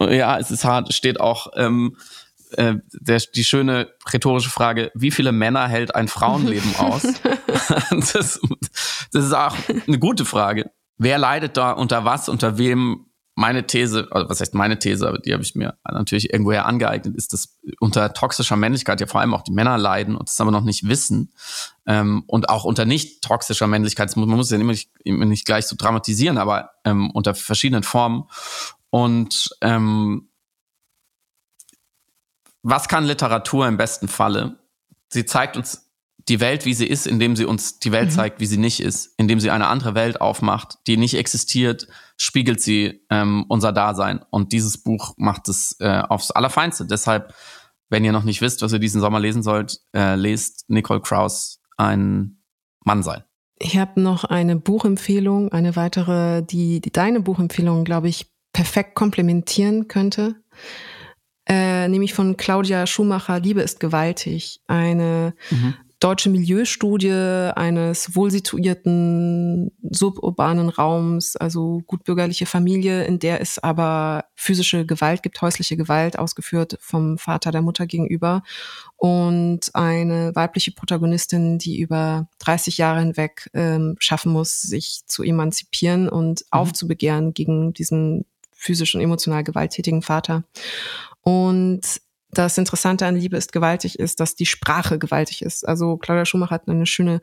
[0.00, 1.96] ja, es ist hart, steht auch, ähm,
[2.52, 7.02] äh, der, die schöne rhetorische Frage, wie viele Männer hält ein Frauenleben aus?
[7.90, 8.40] das,
[9.12, 10.70] das ist auch eine gute Frage.
[10.98, 13.06] Wer leidet da unter was, unter wem?
[13.38, 17.14] Meine These, also was heißt meine These, aber die habe ich mir natürlich irgendwoher angeeignet,
[17.16, 20.50] ist, dass unter toxischer Männlichkeit ja vor allem auch die Männer leiden und das aber
[20.50, 21.34] noch nicht wissen.
[21.84, 25.66] Ähm, und auch unter nicht toxischer Männlichkeit, man muss ja immer nicht, immer nicht gleich
[25.66, 28.24] so dramatisieren, aber ähm, unter verschiedenen Formen.
[28.88, 30.25] Und ähm,
[32.68, 34.58] was kann Literatur im besten Falle?
[35.08, 35.88] Sie zeigt uns
[36.28, 38.14] die Welt, wie sie ist, indem sie uns die Welt mhm.
[38.14, 41.86] zeigt, wie sie nicht ist, indem sie eine andere Welt aufmacht, die nicht existiert,
[42.16, 44.20] spiegelt sie ähm, unser Dasein.
[44.30, 46.86] Und dieses Buch macht es äh, aufs Allerfeinste.
[46.86, 47.32] Deshalb,
[47.88, 51.60] wenn ihr noch nicht wisst, was ihr diesen Sommer lesen sollt, äh, lest Nicole Kraus
[51.76, 52.42] ein
[52.84, 53.22] Mann sein.
[53.60, 59.86] Ich habe noch eine Buchempfehlung, eine weitere, die, die deine Buchempfehlung, glaube ich, perfekt komplementieren
[59.86, 60.34] könnte
[61.46, 65.74] äh, nämlich von Claudia Schumacher, Liebe ist gewaltig, eine mhm.
[66.00, 75.22] deutsche Milieustudie eines wohlsituierten suburbanen Raums, also gutbürgerliche Familie, in der es aber physische Gewalt
[75.22, 78.42] gibt, häusliche Gewalt ausgeführt vom Vater der Mutter gegenüber
[78.96, 86.08] und eine weibliche Protagonistin, die über 30 Jahre hinweg ähm, schaffen muss, sich zu emanzipieren
[86.08, 86.46] und mhm.
[86.50, 88.24] aufzubegehren gegen diesen
[88.56, 90.42] physisch und emotional gewalttätigen Vater.
[91.26, 91.80] Und
[92.30, 95.66] das Interessante an Liebe ist gewaltig ist, dass die Sprache gewaltig ist.
[95.66, 97.20] Also Claudia Schumacher hat eine schöne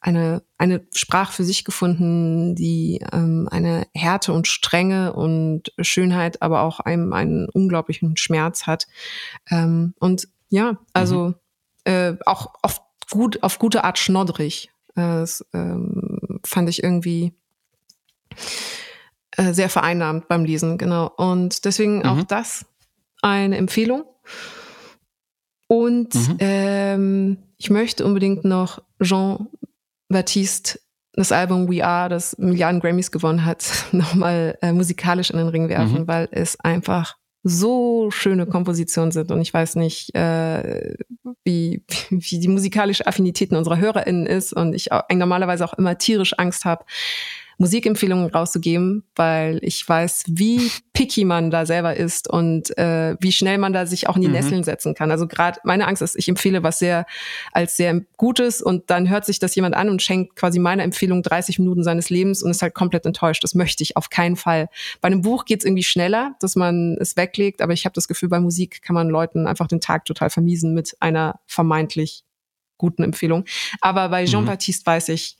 [0.00, 6.62] eine, eine Sprache für sich gefunden, die ähm, eine Härte und Strenge und Schönheit, aber
[6.62, 8.86] auch einem einen unglaublichen Schmerz hat.
[9.48, 11.34] Ähm, und ja, also mhm.
[11.84, 12.80] äh, auch auf
[13.10, 14.70] gut, auf gute Art schnoddrig.
[14.96, 17.32] Äh, das ähm, fand ich irgendwie
[19.36, 21.12] äh, sehr vereinnahmt beim Lesen, genau.
[21.16, 22.04] Und deswegen mhm.
[22.04, 22.66] auch das
[23.22, 24.04] eine Empfehlung.
[25.68, 26.36] Und mhm.
[26.40, 30.78] ähm, ich möchte unbedingt noch Jean-Baptiste,
[31.14, 35.70] das Album We Are, das Milliarden Grammys gewonnen hat, nochmal äh, musikalisch in den Ring
[35.70, 36.08] werfen, mhm.
[36.08, 39.30] weil es einfach so schöne Kompositionen sind.
[39.32, 40.94] Und ich weiß nicht, äh,
[41.44, 44.52] wie, wie die musikalische Affinitäten unserer HörerInnen ist.
[44.52, 46.84] Und ich normalerweise auch immer tierisch Angst habe,
[47.62, 53.56] Musikempfehlungen rauszugeben, weil ich weiß, wie picky man da selber ist und äh, wie schnell
[53.58, 54.34] man da sich auch in die mhm.
[54.34, 55.12] Nesseln setzen kann.
[55.12, 57.06] Also gerade meine Angst ist, ich empfehle was sehr
[57.52, 61.22] als sehr Gutes und dann hört sich das jemand an und schenkt quasi meine Empfehlung
[61.22, 63.44] 30 Minuten seines Lebens und ist halt komplett enttäuscht.
[63.44, 64.68] Das möchte ich auf keinen Fall.
[65.00, 68.28] Bei einem Buch geht's irgendwie schneller, dass man es weglegt, aber ich habe das Gefühl,
[68.28, 72.24] bei Musik kann man Leuten einfach den Tag total vermiesen mit einer vermeintlich
[72.76, 73.44] guten Empfehlung.
[73.80, 74.92] Aber bei Jean-Baptiste mhm.
[74.92, 75.36] weiß ich,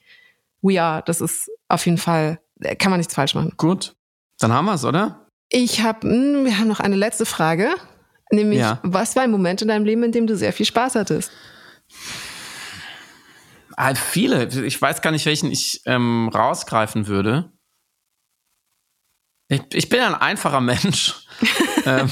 [0.62, 3.52] We Are, das ist auf jeden Fall, äh, kann man nichts falsch machen.
[3.56, 3.94] Gut,
[4.38, 5.26] dann haben wir es, oder?
[5.48, 7.74] Ich habe, hm, wir haben noch eine letzte Frage,
[8.30, 8.80] nämlich, ja.
[8.82, 11.30] was war ein Moment in deinem Leben, in dem du sehr viel Spaß hattest?
[13.76, 14.46] Ah, viele.
[14.64, 17.52] Ich weiß gar nicht, welchen ich ähm, rausgreifen würde.
[19.48, 21.26] Ich, ich bin ein einfacher Mensch.
[21.86, 22.08] ähm,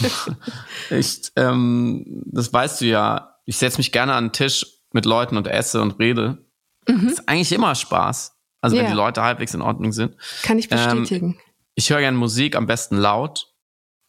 [0.90, 3.36] ich, ähm, das weißt du ja.
[3.46, 6.44] Ich setze mich gerne an den Tisch mit Leuten und esse und rede.
[6.86, 7.04] Mhm.
[7.04, 8.36] Das ist eigentlich immer Spaß.
[8.60, 8.84] Also yeah.
[8.84, 10.16] wenn die Leute halbwegs in Ordnung sind.
[10.42, 11.38] Kann ich bestätigen.
[11.38, 11.40] Ähm,
[11.74, 13.52] ich höre gerne Musik, am besten laut.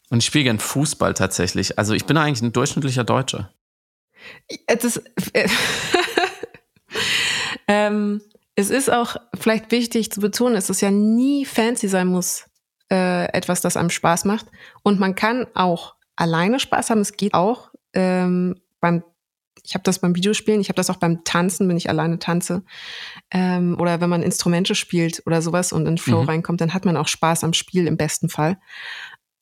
[0.09, 1.79] Und ich spiele gerne Fußball tatsächlich.
[1.79, 3.53] Also ich bin eigentlich ein durchschnittlicher Deutscher.
[4.67, 5.01] Das,
[5.33, 5.47] äh,
[7.67, 8.21] ähm,
[8.55, 12.45] es ist auch vielleicht wichtig zu betonen, dass es ja nie fancy sein muss,
[12.91, 14.47] äh, etwas, das einem Spaß macht.
[14.83, 16.99] Und man kann auch alleine Spaß haben.
[16.99, 19.03] Es geht auch ähm, beim
[19.63, 22.63] ich habe das beim Videospielen, ich habe das auch beim Tanzen, wenn ich alleine tanze.
[23.31, 26.29] Ähm, oder wenn man Instrumente spielt oder sowas und in Flow mhm.
[26.29, 28.57] reinkommt, dann hat man auch Spaß am Spiel im besten Fall.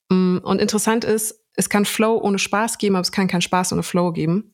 [0.09, 3.73] Mm, und interessant ist, es kann Flow ohne Spaß geben, aber es kann keinen Spaß
[3.73, 4.53] ohne Flow geben.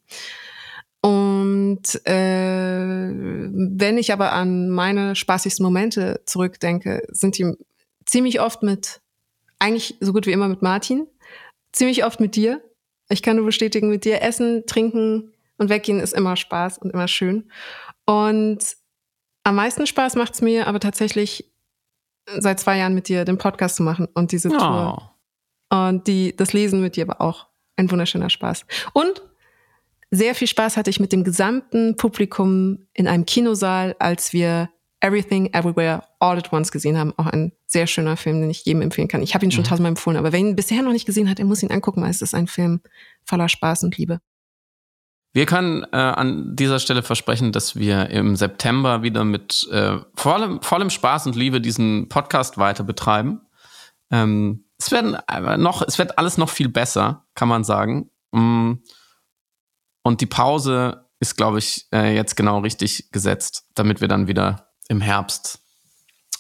[1.02, 7.54] Und äh, wenn ich aber an meine spaßigsten Momente zurückdenke, sind die
[8.06, 9.02] ziemlich oft mit,
[9.60, 11.08] eigentlich so gut wie immer mit Martin,
[11.74, 12.62] ziemlich oft mit dir.
[13.10, 17.08] Ich kann nur bestätigen, mit dir essen, trinken, und weggehen ist immer Spaß und immer
[17.08, 17.50] schön.
[18.06, 18.76] Und
[19.46, 21.46] am meisten Spaß macht es mir aber tatsächlich
[22.26, 24.58] seit zwei Jahren mit dir den Podcast zu machen und diese oh.
[24.58, 25.12] Tour.
[25.70, 28.66] Und die, das Lesen mit dir war auch ein wunderschöner Spaß.
[28.94, 29.22] Und
[30.12, 34.70] sehr viel Spaß hatte ich mit dem gesamten Publikum in einem Kinosaal, als wir
[35.00, 37.14] Everything Everywhere All at Once gesehen haben.
[37.18, 39.22] Auch ein sehr schöner Film, den ich jedem empfehlen kann.
[39.22, 39.68] Ich habe ihn schon mhm.
[39.68, 42.10] tausendmal empfohlen, aber wer ihn bisher noch nicht gesehen hat, der muss ihn angucken, weil
[42.10, 42.82] es ist ein Film
[43.24, 44.22] voller Spaß und Liebe.
[45.36, 50.62] Wir können äh, an dieser Stelle versprechen, dass wir im September wieder mit äh, vollem,
[50.62, 53.42] vollem Spaß und Liebe diesen Podcast weiter betreiben.
[54.12, 55.18] Ähm, es werden
[55.62, 58.10] noch, es wird alles noch viel besser, kann man sagen.
[58.32, 58.76] Mm.
[60.04, 64.72] Und die Pause ist, glaube ich, äh, jetzt genau richtig gesetzt, damit wir dann wieder
[64.88, 65.60] im Herbst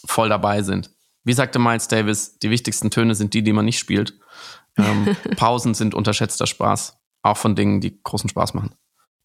[0.06, 0.90] voll dabei sind.
[1.26, 4.18] Wie sagte Miles Davis, die wichtigsten Töne sind die, die man nicht spielt.
[4.78, 8.74] Ähm, Pausen sind unterschätzter Spaß, auch von Dingen, die großen Spaß machen.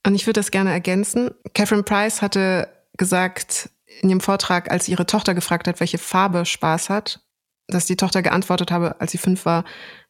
[0.07, 1.31] Und ich würde das gerne ergänzen.
[1.55, 3.71] Catherine Price hatte gesagt
[4.01, 7.21] in ihrem Vortrag, als ihre Tochter gefragt hat, welche Farbe Spaß hat,
[7.69, 9.65] dass die Tochter geantwortet habe, als sie fünf war,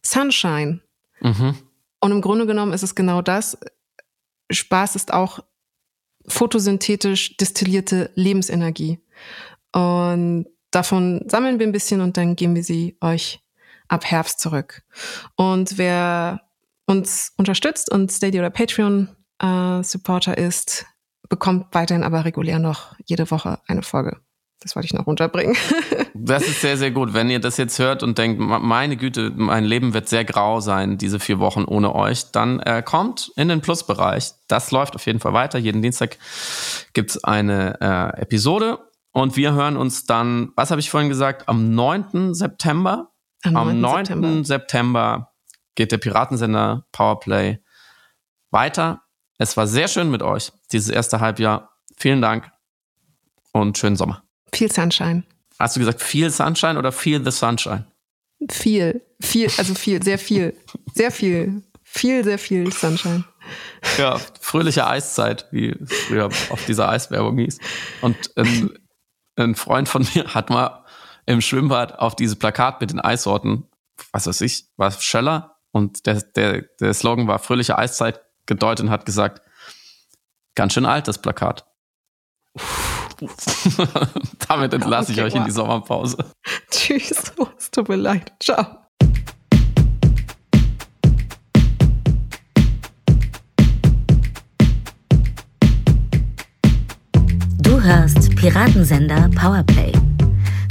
[0.05, 0.81] Sunshine.
[1.21, 1.57] Mhm.
[2.01, 3.59] Und im Grunde genommen ist es genau das.
[4.51, 5.41] Spaß ist auch
[6.27, 9.01] photosynthetisch destillierte Lebensenergie.
[9.73, 13.41] Und davon sammeln wir ein bisschen und dann geben wir sie euch
[13.89, 14.83] ab Herbst zurück.
[15.37, 16.43] Und wer
[16.87, 19.09] uns unterstützt und Steady oder Patreon
[19.41, 20.87] äh, Supporter ist,
[21.29, 24.21] bekommt weiterhin aber regulär noch jede Woche eine Folge.
[24.61, 25.57] Das wollte ich noch runterbringen.
[26.15, 27.15] das ist sehr, sehr gut.
[27.15, 30.99] Wenn ihr das jetzt hört und denkt, meine Güte, mein Leben wird sehr grau sein,
[30.99, 34.33] diese vier Wochen ohne euch, dann äh, kommt in den Plusbereich.
[34.49, 35.59] Das läuft auf jeden Fall weiter.
[35.59, 36.19] Jeden Dienstag
[36.93, 38.79] gibt's eine äh, Episode.
[39.13, 42.35] Und wir hören uns dann, was habe ich vorhin gesagt, am 9.
[42.35, 43.13] September.
[43.43, 43.57] Am 9.
[43.57, 44.05] Am 9.
[44.05, 44.45] September.
[44.45, 45.33] September
[45.75, 47.61] geht der Piratensender Powerplay
[48.51, 49.03] weiter.
[49.41, 51.75] Es war sehr schön mit euch, dieses erste Halbjahr.
[51.97, 52.53] Vielen Dank
[53.53, 54.23] und schönen Sommer.
[54.53, 55.25] Viel Sunshine.
[55.59, 57.87] Hast du gesagt viel Sunshine oder viel the Sunshine?
[58.51, 60.55] Viel, viel, also viel, sehr viel,
[60.95, 63.25] sehr viel, viel, sehr viel Sunshine.
[63.97, 67.61] Ja, fröhliche Eiszeit, wie es früher auf dieser Eiswerbung hieß.
[68.03, 68.79] Und ein,
[69.37, 70.85] ein Freund von mir hat mal
[71.25, 73.71] im Schwimmbad auf dieses Plakat mit den Eisorten,
[74.13, 78.21] was weiß ich, war Scheller und der, der, der Slogan war fröhliche Eiszeit,
[78.51, 79.41] gedeutet und hat gesagt,
[80.55, 81.65] ganz schön alt, das Plakat.
[84.49, 85.41] Damit entlasse okay, ich euch wow.
[85.41, 86.19] in die Sommerpause.
[86.71, 88.33] Tschüss, es tut mir leid.
[88.43, 88.67] Ciao.
[97.63, 99.93] Du hörst Piratensender Powerplay.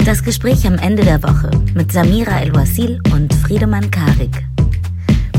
[0.04, 4.49] Das Gespräch am Ende der Woche mit Samira El-Wasil und Friedemann Karik.